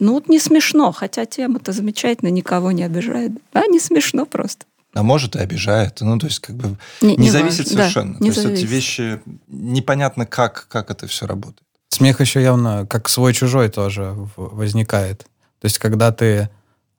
[0.00, 3.32] ну вот не смешно, хотя тема-то замечательная, никого не обижает.
[3.52, 4.66] А не смешно просто.
[4.98, 6.00] А может и обижает.
[6.00, 7.76] Ну, то есть, как бы Не- не, зависит важно.
[7.76, 8.12] Да, совершенно.
[8.14, 8.68] не то есть, эти зависит.
[8.68, 11.62] вещи непонятно, как, как это все работает.
[11.88, 15.20] Смех еще явно как свой-чужой тоже возникает.
[15.60, 16.50] То есть, когда ты...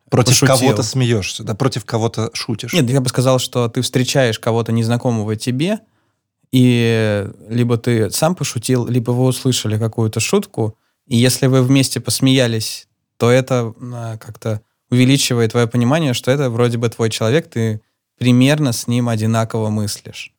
[0.10, 0.56] Против Пошутил.
[0.56, 2.72] кого-то смеешься, да, против кого-то шутишь.
[2.72, 5.80] Нет, я бы сказал, что ты встречаешь кого-то незнакомого тебе,
[6.54, 12.88] и либо ты сам пошутил, либо вы услышали какую-то шутку, и если вы вместе посмеялись,
[13.18, 17.82] то это а, как-то увеличивает твое понимание, что это вроде бы твой человек, ты
[18.20, 20.32] примерно с ним одинаково мыслишь.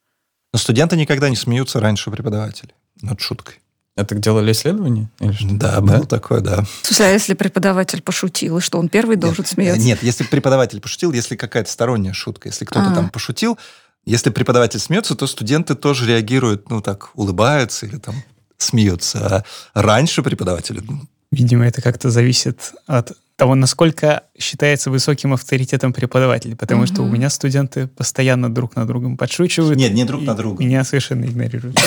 [0.52, 3.56] Но студенты никогда не смеются раньше преподавателей над шуткой.
[3.96, 5.10] Это делали исследования?
[5.18, 5.48] Или что?
[5.50, 6.64] Да, было такое, да.
[6.82, 9.84] Смысле, а если преподаватель пошутил, и что он первый должен смеяться?
[9.84, 12.94] Нет, если преподаватель пошутил, если какая-то сторонняя шутка, если кто-то А.
[12.94, 13.58] там пошутил,
[14.04, 18.14] если преподаватель смеется, то студенты тоже реагируют, ну так, улыбаются или там
[18.56, 19.44] смеются.
[19.74, 26.54] А раньше преподаватели, ну, Видимо, это как-то зависит от того, насколько считается высоким авторитетом преподаватель.
[26.56, 29.78] Потому что у меня студенты постоянно друг на другом подшучивают.
[29.78, 30.62] Нет, не друг на друга.
[30.62, 31.80] Меня совершенно игнорируют.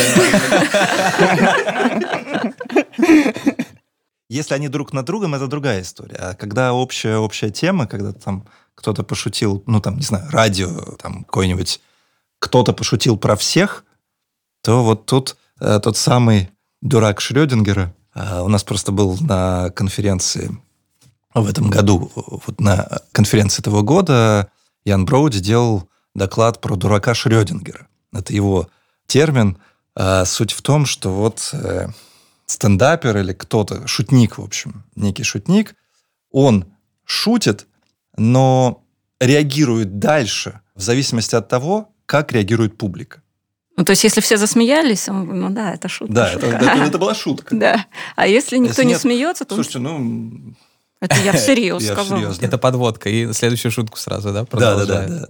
[4.29, 6.15] Если они друг над другом, это другая история.
[6.15, 11.23] А когда общая, общая тема, когда там кто-то пошутил, ну там, не знаю, радио, там
[11.23, 11.81] какой-нибудь,
[12.39, 13.85] кто-то пошутил про всех,
[14.63, 16.49] то вот тут э, тот самый
[16.81, 20.57] дурак Шрёдингера, э, у нас просто был на конференции
[21.41, 24.51] в этом году, вот на конференции этого года
[24.85, 27.87] Ян Броуди делал доклад про дурака Шрёдингера.
[28.13, 28.69] Это его
[29.07, 29.57] термин.
[29.95, 31.87] А суть в том, что вот э,
[32.45, 35.75] стендапер или кто-то, шутник, в общем, некий шутник,
[36.31, 36.65] он
[37.05, 37.67] шутит,
[38.17, 38.83] но
[39.19, 43.21] реагирует дальше в зависимости от того, как реагирует публика.
[43.75, 46.13] Ну, то есть, если все засмеялись, он- ну да, это шутка.
[46.13, 46.57] Да, это, шутка.
[46.65, 47.55] это- это была шутка.
[47.55, 47.85] Да.
[48.15, 50.53] А если никто Если не нет, смеется, то Слушайте, ну...
[51.03, 51.83] это я всерьез
[52.39, 52.47] да.
[52.47, 55.27] Это подводка, и следующую шутку сразу, да, Да, да, да, да.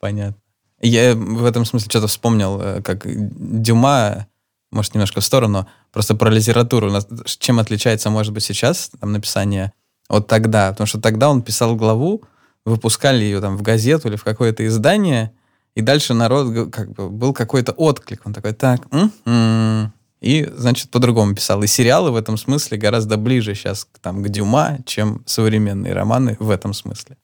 [0.00, 0.36] Понятно.
[0.80, 4.28] Я в этом смысле что-то вспомнил, э, как Дюма,
[4.70, 6.92] может, немножко в сторону, просто про литературу.
[7.38, 9.72] Чем отличается, может быть, сейчас там, написание
[10.08, 10.70] от тогда?
[10.70, 12.22] Потому что тогда он писал главу,
[12.64, 15.32] выпускали ее там в газету или в какое-то издание,
[15.74, 18.22] и дальше народ как бы был какой-то отклик.
[18.24, 19.92] Он такой, так, м-м».
[20.20, 21.62] И, значит, по-другому писал.
[21.62, 26.50] И сериалы в этом смысле гораздо ближе сейчас там, к Дюма, чем современные романы в
[26.50, 27.16] этом смысле.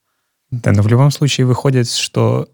[0.50, 2.48] Да, но в любом случае выходит, что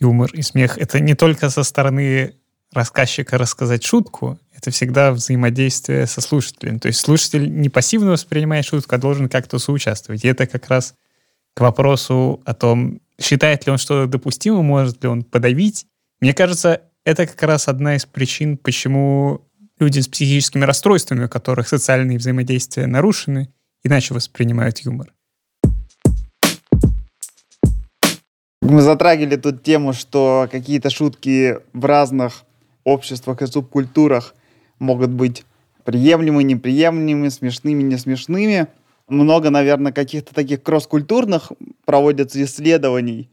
[0.00, 2.34] юмор и смех— это не только со стороны
[2.72, 6.80] рассказчика рассказать шутку, это всегда взаимодействие со слушателем.
[6.80, 10.24] То есть слушатель не пассивно воспринимает шутку, а должен как-то соучаствовать.
[10.24, 10.94] И это как раз
[11.54, 15.86] к вопросу о том, считает ли он что-то допустимым, может ли он подавить.
[16.20, 19.46] Мне кажется, это как раз одна из причин, почему
[19.78, 23.52] люди с психическими расстройствами, у которых социальные взаимодействия нарушены,
[23.82, 25.12] иначе воспринимают юмор.
[28.60, 32.44] Мы затрагивали тут тему, что какие-то шутки в разных
[32.82, 34.34] обществах и субкультурах
[34.78, 35.44] могут быть
[35.84, 38.68] приемлемыми, неприемлемыми, смешными, не смешными.
[39.06, 41.52] Много, наверное, каких-то таких кросс-культурных
[41.84, 43.28] проводятся исследований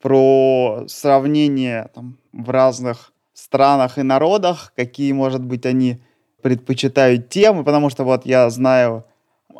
[0.00, 6.02] про сравнение там, в разных странах и народах, какие, может быть, они
[6.42, 9.04] предпочитают темы, потому что вот я знаю,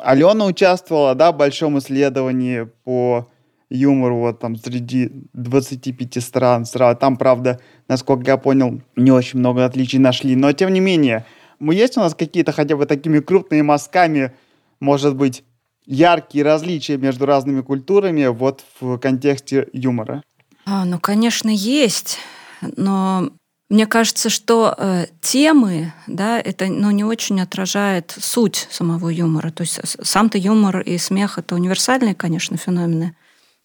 [0.01, 3.27] Алена участвовала, да, в большом исследовании по
[3.69, 6.65] юмору вот там среди 25 стран.
[6.99, 10.35] Там, правда, насколько я понял, не очень много отличий нашли.
[10.35, 11.25] Но, тем не менее,
[11.59, 14.31] мы есть у нас какие-то хотя бы такими крупными мазками,
[14.79, 15.43] может быть,
[15.85, 20.23] яркие различия между разными культурами вот в контексте юмора?
[20.65, 22.17] А, ну, конечно, есть,
[22.61, 23.29] но
[23.69, 29.51] мне кажется, что э, темы, да, это ну, не очень отражает суть самого юмора.
[29.51, 33.15] То есть сам-то юмор и смех это универсальные, конечно, феномены.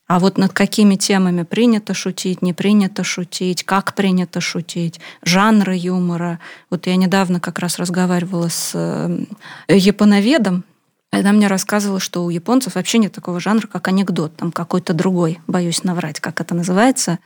[0.07, 6.39] А вот над какими темами принято шутить, не принято шутить, как принято шутить, жанры юмора.
[6.69, 9.25] Вот я недавно как раз разговаривала с э,
[9.69, 10.65] японоведом,
[11.11, 15.39] Она мне рассказывала, что у японцев вообще нет такого жанра, как анекдот, там какой-то другой,
[15.47, 17.19] боюсь наврать, как это называется.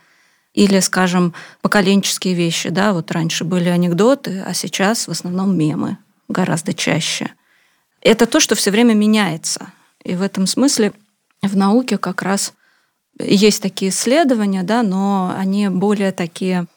[0.59, 5.97] Или, скажем, поколенческие вещи, да, вот раньше были анекдоты, а сейчас в основном мемы.
[6.27, 7.31] гораздо чаще.
[8.01, 9.71] Это то, что все время меняется.
[10.03, 10.91] И в этом смысле
[11.41, 12.53] в науке как раз
[13.17, 16.67] есть такие исследования, да, но они более такие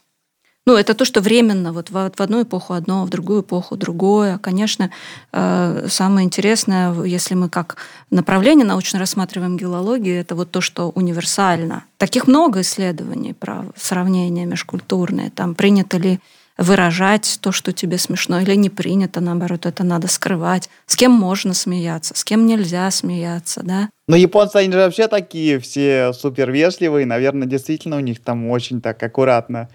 [0.64, 4.38] ну, это то, что временно, вот в, в одну эпоху одно, в другую эпоху другое.
[4.38, 4.90] Конечно,
[5.32, 7.76] э, самое интересное, если мы как
[8.10, 11.84] направление научно рассматриваем геологию, это вот то, что универсально.
[11.96, 15.30] Таких много исследований про сравнения межкультурные.
[15.30, 16.20] Там принято ли
[16.58, 20.68] выражать то, что тебе смешно, или не принято, наоборот, это надо скрывать.
[20.86, 23.88] С кем можно смеяться, с кем нельзя смеяться, да?
[24.06, 28.80] Но японцы, они же вообще такие все супер вежливые, наверное, действительно у них там очень
[28.80, 29.68] так аккуратно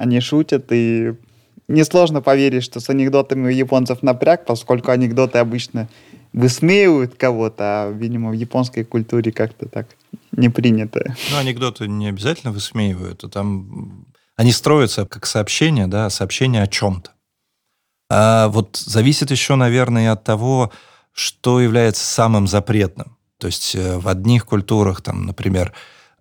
[0.00, 1.12] они шутят, и
[1.68, 5.90] несложно поверить, что с анекдотами у японцев напряг, поскольку анекдоты обычно
[6.32, 9.88] высмеивают кого-то, а, видимо, в японской культуре как-то так
[10.32, 11.14] не принято.
[11.30, 17.10] Ну, анекдоты не обязательно высмеивают, а там они строятся как сообщения, да, сообщения о чем-то.
[18.10, 20.72] А вот зависит еще, наверное, от того,
[21.12, 23.18] что является самым запретным.
[23.38, 25.74] То есть э, в одних культурах, там, например,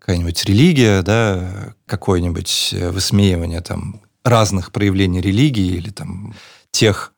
[0.10, 6.34] какая-нибудь религия, да, какое-нибудь э, высмеивание там разных проявлений религии или там
[6.72, 7.14] тех,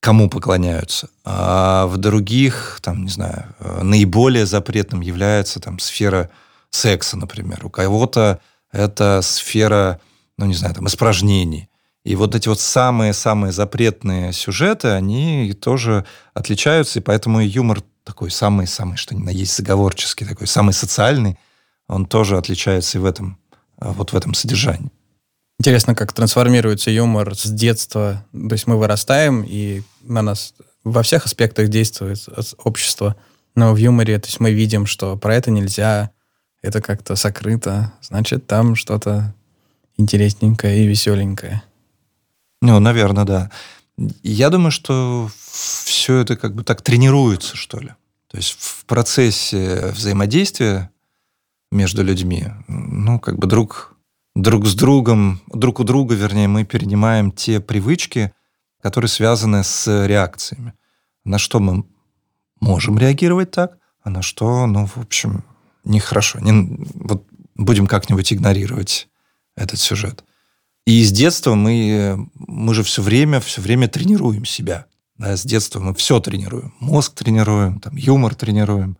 [0.00, 1.08] кому поклоняются.
[1.24, 6.30] А в других, там, не знаю, э, наиболее запретным является там сфера
[6.70, 7.64] секса, например.
[7.64, 8.40] У кого-то
[8.72, 10.00] это сфера,
[10.36, 11.68] ну, не знаю, там, испражнений.
[12.04, 18.96] И вот эти вот самые-самые запретные сюжеты, они тоже отличаются, и поэтому юмор такой самый-самый,
[18.96, 21.38] что ни на есть заговорческий, такой самый социальный–
[21.88, 23.38] он тоже отличается и в этом,
[23.78, 24.90] а, вот в этом содержании.
[25.58, 28.24] Интересно, как трансформируется юмор с детства.
[28.32, 32.26] То есть мы вырастаем, и на нас во всех аспектах действует
[32.58, 33.16] общество.
[33.54, 36.10] Но в юморе, то есть мы видим, что про это нельзя,
[36.60, 37.92] это как-то сокрыто.
[38.02, 39.34] Значит, там что-то
[39.96, 41.62] интересненькое и веселенькое.
[42.60, 43.50] Ну, наверное, да.
[44.22, 45.30] Я думаю, что
[45.84, 47.90] все это как бы так тренируется, что ли.
[48.28, 50.90] То есть в процессе взаимодействия
[51.74, 52.46] между людьми.
[52.68, 53.96] Ну, как бы друг,
[54.34, 58.32] друг с другом, друг у друга, вернее, мы перенимаем те привычки,
[58.80, 60.74] которые связаны с реакциями.
[61.24, 61.84] На что мы
[62.60, 65.44] можем реагировать так, а на что, ну, в общем,
[65.84, 66.38] нехорошо.
[66.40, 69.08] Не, вот будем как-нибудь игнорировать
[69.56, 70.24] этот сюжет.
[70.86, 74.86] И с детства мы, мы же все время, все время тренируем себя.
[75.16, 76.74] Да, с детства мы все тренируем.
[76.80, 78.98] Мозг тренируем, там, юмор тренируем,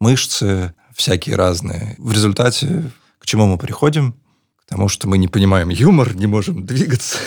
[0.00, 1.94] мышцы, всякие разные.
[1.98, 4.14] В результате к чему мы приходим?
[4.64, 7.18] К тому, что мы не понимаем юмор, не можем двигаться.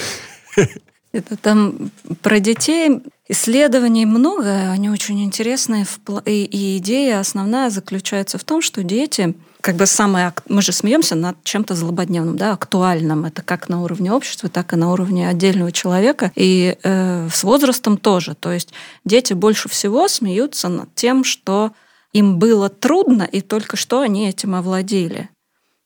[1.11, 1.91] Это там
[2.21, 5.85] про детей исследований много, они очень интересные.
[6.25, 11.43] И идея основная заключается в том, что дети, как бы самое, мы же смеемся над
[11.43, 13.25] чем-то злободневным, да, актуальным.
[13.25, 16.31] Это как на уровне общества, так и на уровне отдельного человека.
[16.35, 18.35] И э, с возрастом тоже.
[18.35, 18.71] То есть
[19.03, 21.71] дети больше всего смеются над тем, что
[22.13, 25.29] им было трудно, и только что они этим овладели.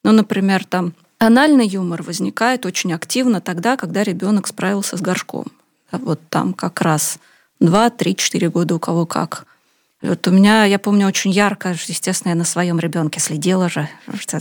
[0.02, 5.46] Ну, например, там анальный юмор возникает очень активно тогда, когда ребенок справился с горшком.
[5.90, 7.18] Вот там как раз
[7.60, 9.46] 2, 3, 4 года у кого как.
[10.02, 13.88] Вот у меня, я помню, очень ярко, естественно, я на своем ребенке следила же,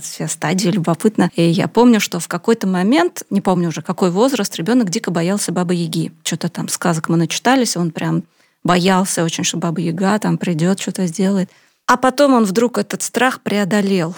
[0.01, 1.31] все стадии любопытно.
[1.35, 5.53] И я помню, что в какой-то момент, не помню уже какой возраст, ребенок дико боялся
[5.53, 6.11] Бабы Яги.
[6.23, 8.23] Что-то там сказок мы начитались, он прям
[8.65, 11.49] боялся очень, что Баба Яга там придет, что-то сделает.
[11.87, 14.15] А потом он вдруг этот страх преодолел.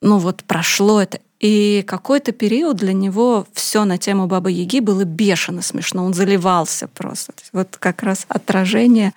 [0.00, 1.20] Ну вот прошло это.
[1.40, 6.04] И какой-то период для него все на тему Бабы Яги было бешено смешно.
[6.04, 7.32] Он заливался просто.
[7.52, 9.12] Вот как раз отражение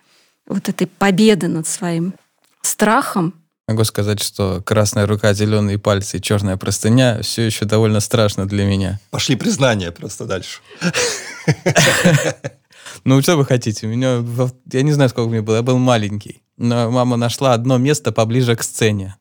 [0.48, 2.14] вот этой победы над своим
[2.62, 3.34] страхом.
[3.68, 8.66] Могу сказать, что красная рука, зеленые пальцы и черная простыня все еще довольно страшно для
[8.66, 9.00] меня.
[9.10, 10.60] Пошли признания просто дальше.
[13.04, 13.88] Ну, что вы хотите?
[13.88, 14.24] У меня,
[14.72, 16.42] я не знаю, сколько мне было, я был маленький.
[16.58, 19.18] Но мама нашла одно место поближе к сцене.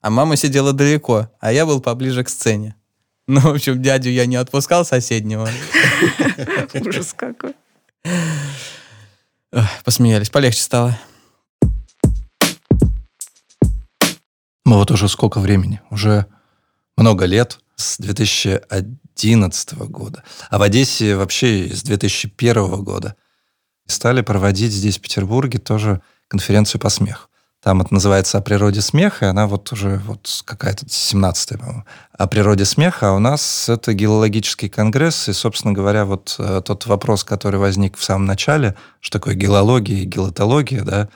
[0.00, 2.74] А мама сидела далеко, а я был поближе к сцене.
[3.30, 5.46] Ну, в общем, дядю я не отпускал соседнего.
[6.80, 7.52] Ужас какой.
[9.84, 10.98] Посмеялись, полегче стало.
[14.64, 15.82] Мы вот уже сколько времени?
[15.90, 16.24] Уже
[16.96, 18.98] много лет, с 2011
[19.88, 20.22] года.
[20.50, 23.16] А в Одессе вообще с 2001 года.
[23.86, 27.28] Стали проводить здесь, в Петербурге, тоже конференцию по смеху.
[27.60, 31.84] Там это называется «О природе смеха», и она вот уже вот какая-то 17-я, по-моему.
[32.16, 36.86] О природе смеха, а у нас это геологический конгресс, и, собственно говоря, вот э, тот
[36.86, 41.08] вопрос, который возник в самом начале, что такое геология и гелотология, да,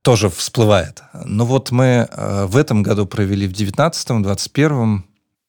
[0.00, 1.02] тоже всплывает.
[1.12, 5.04] Но вот мы э, в этом году провели в 19-м, 21-м,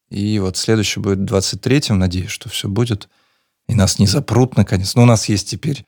[0.09, 3.09] и вот следующий будет в 23-м, надеюсь, что все будет,
[3.67, 4.95] и нас не запрут наконец.
[4.95, 5.85] Но у нас есть теперь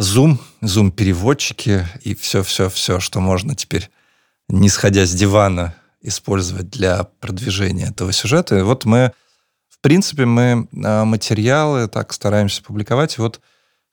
[0.00, 3.90] Zoom, Zoom-переводчики и все-все-все, что можно теперь,
[4.48, 8.58] не сходя с дивана, использовать для продвижения этого сюжета.
[8.58, 9.12] И вот мы,
[9.68, 13.18] в принципе, мы а, материалы так стараемся публиковать.
[13.18, 13.40] И вот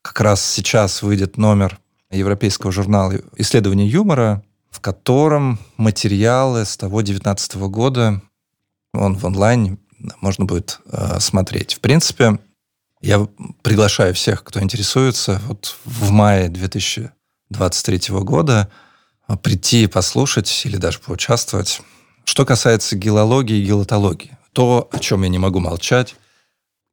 [0.03, 1.79] как раз сейчас выйдет номер
[2.11, 8.21] европейского журнала исследований юмора, в котором материалы с того 19 года,
[8.95, 9.77] он в онлайне,
[10.21, 11.75] можно будет э, смотреть.
[11.75, 12.39] В принципе,
[13.01, 13.27] я
[13.61, 18.69] приглашаю всех, кто интересуется, вот в мае 2023 года
[19.41, 21.81] прийти и послушать или даже поучаствовать.
[22.23, 26.15] Что касается геологии и гелотологии, то, о чем я не могу молчать,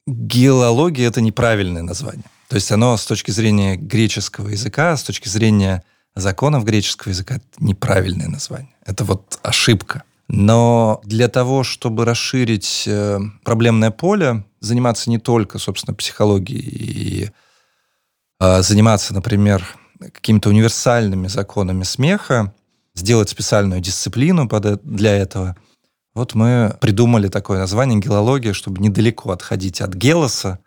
[0.05, 2.25] геология– это неправильное название.
[2.49, 5.83] То есть оно с точки зрения греческого языка, с точки зрения
[6.15, 8.75] законов греческого языка, это неправильное название.
[8.85, 10.03] Это вот ошибка.
[10.27, 17.31] Но для того, чтобы расширить э, проблемное поле, заниматься не только, собственно, психологией и
[18.39, 19.65] а, заниматься, например,
[19.99, 22.53] какими-то универсальными законами смеха,
[22.95, 24.49] сделать специальную дисциплину
[24.83, 25.55] для этого.
[26.13, 30.59] Вот мы придумали такое название гелология, чтобы недалеко отходить от гелоса,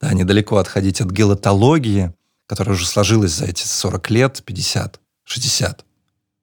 [0.00, 2.12] да, недалеко отходить от гелотологии,
[2.46, 5.84] которая уже сложилась за эти 40 лет, 50, 60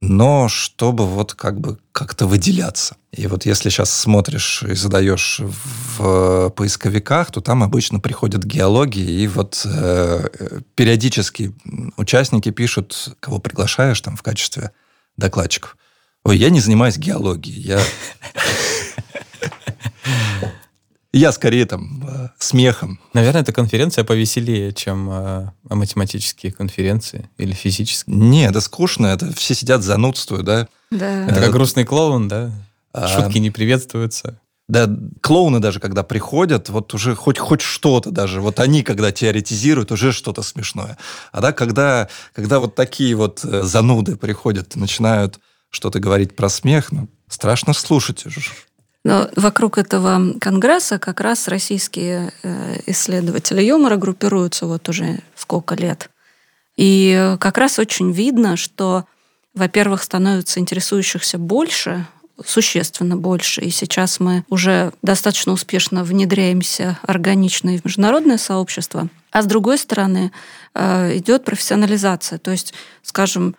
[0.02, 2.98] но чтобы вот как бы как-то выделяться.
[3.12, 9.28] И вот если сейчас смотришь и задаешь в поисковиках, то там обычно приходят геологии, и
[9.28, 10.28] вот э,
[10.76, 11.54] периодически
[11.98, 14.72] участники пишут, кого приглашаешь там в качестве
[15.18, 15.78] докладчиков.
[16.24, 17.82] Ой, я не занимаюсь геологией, я
[21.14, 23.00] я скорее там э, смехом.
[23.14, 28.16] Наверное, это конференция повеселее, чем э, математические конференции или физические.
[28.16, 30.68] Не, это скучно, это все сидят, занудствуют, да?
[30.90, 31.26] Да.
[31.28, 32.52] Это как грустный клоун, да?
[32.94, 33.08] А...
[33.08, 34.40] Шутки не приветствуются.
[34.68, 34.90] Да,
[35.20, 40.14] клоуны даже, когда приходят, вот уже хоть, хоть что-то даже, вот они, когда теоретизируют, уже
[40.14, 40.98] что-то смешное.
[41.34, 46.48] А да, когда, когда вот такие вот э, зануды приходят и начинают что-то говорить про
[46.48, 48.42] смех, ну, страшно слушать уже.
[49.04, 56.10] Но вокруг этого конгресса как раз российские э, исследователи юмора группируются вот уже сколько лет.
[56.78, 59.06] И как раз очень видно, что,
[59.54, 62.06] во-первых, становится интересующихся больше,
[62.46, 63.62] существенно больше.
[63.62, 69.10] И сейчас мы уже достаточно успешно внедряемся органично в международное сообщество.
[69.32, 70.32] А с другой стороны,
[70.74, 72.38] э, идет профессионализация.
[72.40, 73.56] То есть, скажем,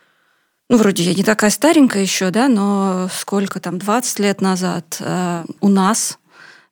[0.69, 5.45] ну, вроде я не такая старенькая еще, да, но сколько там, 20 лет назад э,
[5.61, 6.19] у нас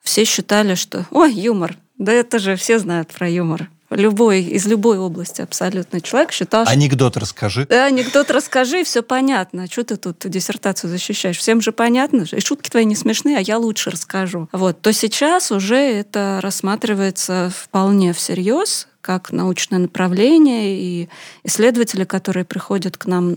[0.03, 3.68] все считали, что, ой, юмор, да это же все знают про юмор.
[3.91, 6.72] Любой, из любой области абсолютно человек считал, что...
[6.72, 7.66] Анекдот расскажи.
[7.68, 9.66] Да, анекдот расскажи, все понятно.
[9.66, 11.36] Что ты тут диссертацию защищаешь?
[11.36, 12.24] Всем же понятно.
[12.30, 14.49] И шутки твои не смешные, а я лучше расскажу.
[14.53, 14.80] Вот.
[14.80, 21.09] То сейчас уже это рассматривается вполне всерьез как научное направление, и
[21.44, 23.34] исследователи, которые приходят к нам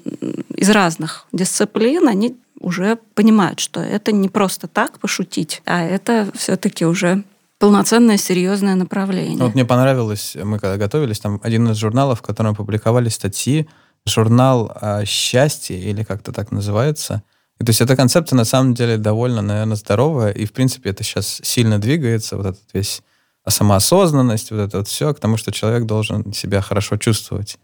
[0.55, 6.85] из разных дисциплин, они уже понимают, что это не просто так пошутить, а это все-таки
[6.85, 7.23] уже
[7.59, 9.37] полноценное, серьезное направление.
[9.37, 13.67] Ну, вот мне понравилось, мы когда готовились, там один из журналов, в котором публиковали статьи,
[14.05, 17.23] журнал о счастье, или как-то так называется.
[17.59, 21.39] То есть эта концепция на самом деле довольно, наверное, здоровая, и, в принципе, это сейчас
[21.43, 23.12] сильно двигается, вот этот весь а
[23.49, 27.57] самоосознанность, вот это вот все, к тому, что человек должен себя хорошо чувствовать.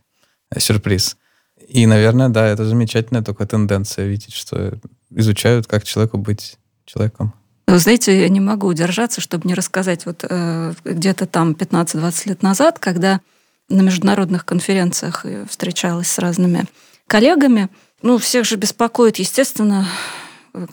[0.52, 1.18] Э, сюрприз.
[1.68, 4.80] И, наверное, да, это замечательная только тенденция видеть, что
[5.12, 7.34] изучают, как человеку быть человеком.
[7.68, 12.42] Вы знаете, я не могу удержаться, чтобы не рассказать вот э, где-то там 15-20 лет
[12.42, 13.22] назад, когда
[13.68, 16.66] на международных конференциях встречалась с разными
[17.06, 17.70] коллегами,
[18.02, 19.88] ну, всех же беспокоит, естественно,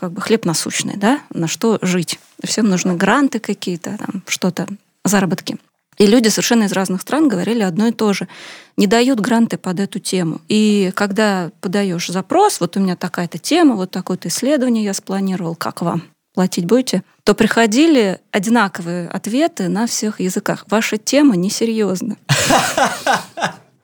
[0.01, 2.19] как бы хлеб насущный, да, на что жить.
[2.43, 4.67] Всем нужны гранты какие-то, там, что-то
[5.09, 5.59] заработки.
[5.99, 8.29] И люди совершенно из разных стран говорили одно и то же.
[8.77, 10.41] Не дают гранты под эту тему.
[10.49, 15.81] И когда подаешь запрос, вот у меня такая-то тема, вот такое-то исследование я спланировал, как
[15.81, 16.03] вам?
[16.35, 17.03] Платить будете?
[17.25, 20.67] То приходили одинаковые ответы на всех языках.
[20.69, 22.17] Ваша тема несерьезна.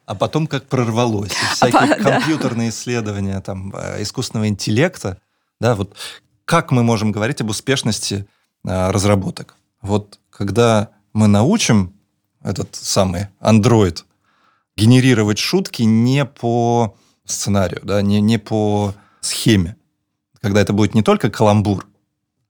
[0.04, 1.32] А потом как прорвалось.
[1.54, 5.16] Всякие компьютерные исследования там, э, искусственного интеллекта.
[5.60, 5.96] Да, вот
[6.44, 8.26] как мы можем говорить об успешности
[8.66, 9.54] э, разработок?
[9.80, 11.94] Вот когда мы научим
[12.42, 14.04] этот самый Android
[14.76, 19.76] генерировать шутки не по сценарию, да, не, не по схеме.
[20.40, 21.86] Когда это будет не только каламбур,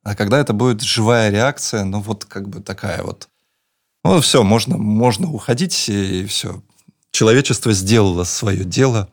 [0.02, 3.28] а когда это будет живая реакция, ну вот как бы такая вот.
[4.04, 6.62] Ну все, можно, можно уходить, и все.
[7.12, 9.08] Человечество сделало свое дело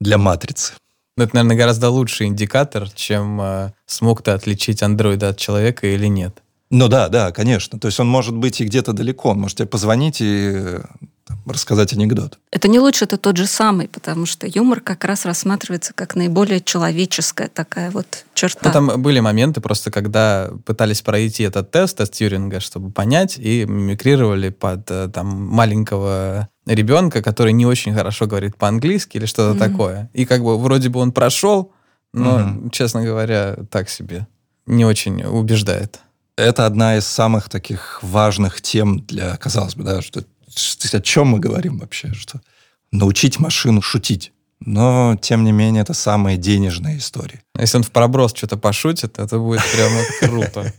[0.00, 0.74] для матрицы.
[1.16, 6.06] Ну, это, наверное, гораздо лучший индикатор, чем э, смог ты отличить андроида от человека или
[6.06, 6.42] нет.
[6.70, 7.78] Ну да, да, конечно.
[7.78, 9.30] То есть он может быть и где-то далеко.
[9.30, 10.78] Он может тебе позвонить и
[11.24, 12.38] там, рассказать анекдот.
[12.50, 16.60] Это не лучше, это тот же самый, потому что юмор как раз рассматривается как наиболее
[16.60, 18.60] человеческая такая вот черта.
[18.64, 23.64] Ну, там были моменты просто, когда пытались пройти этот тест, тест Тьюринга, чтобы понять, и
[23.64, 29.58] мимикрировали под э, там маленького ребенка, который не очень хорошо говорит по-английски или что-то Мгм.
[29.58, 30.10] такое.
[30.14, 31.72] И как бы вроде бы он прошел,
[32.12, 32.70] но, Мгм.
[32.70, 34.26] честно говоря, так себе.
[34.66, 36.00] Не очень убеждает.
[36.36, 40.24] Это одна из самых таких важных тем для, казалось бы, да, что
[40.54, 42.40] что- о чем мы говорим вообще, что
[42.92, 44.32] научить машину шутить.
[44.60, 47.42] Но, тем не менее, это самые денежные истории.
[47.58, 50.72] Если он в проброс что-то пошутит, это будет прямо круто.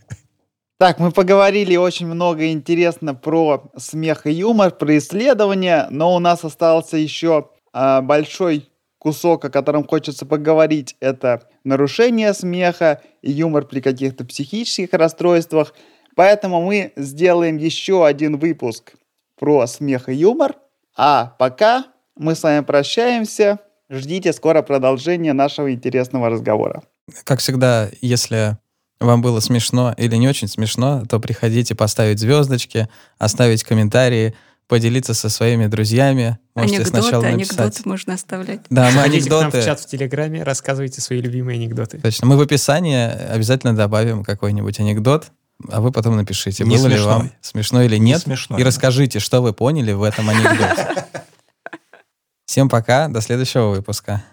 [0.80, 6.43] Так, мы поговорили очень много интересно про смех и юмор, про исследования, но у нас
[6.43, 8.70] остался еще а, большой
[9.00, 10.95] кусок, о котором хочется поговорить.
[11.00, 15.74] Это нарушение смеха и юмор при каких-то психических расстройствах.
[16.16, 18.93] Поэтому мы сделаем еще один выпуск
[19.38, 20.56] про смех и юмор.
[20.95, 21.86] А пока
[22.16, 23.60] мы с вами прощаемся.
[23.89, 26.84] Ждите скоро продолжения нашего интересного разговора.
[27.24, 28.58] Как всегда, если
[29.00, 34.34] вам было смешно или не очень смешно, то приходите поставить звездочки, оставить комментарии,
[34.68, 36.38] поделиться со своими друзьями.
[36.55, 37.59] Можете анекдоты, сначала написать.
[37.59, 38.61] анекдоты можно оставлять.
[38.70, 39.61] Да, мы Заходите к нам анекдоты.
[39.61, 41.99] в чат в Телеграме, рассказывайте свои любимые анекдоты.
[41.99, 42.28] Точно.
[42.28, 42.97] Мы в описании
[43.32, 45.32] обязательно добавим какой-нибудь анекдот,
[45.72, 47.13] а вы потом напишите, Не было ли смешной.
[47.13, 48.22] вам смешно или Не нет.
[48.22, 48.68] смешной, и да.
[48.68, 51.05] расскажите, что вы поняли в этом анекдоте.
[52.45, 54.24] Всем пока, до следующего выпуска.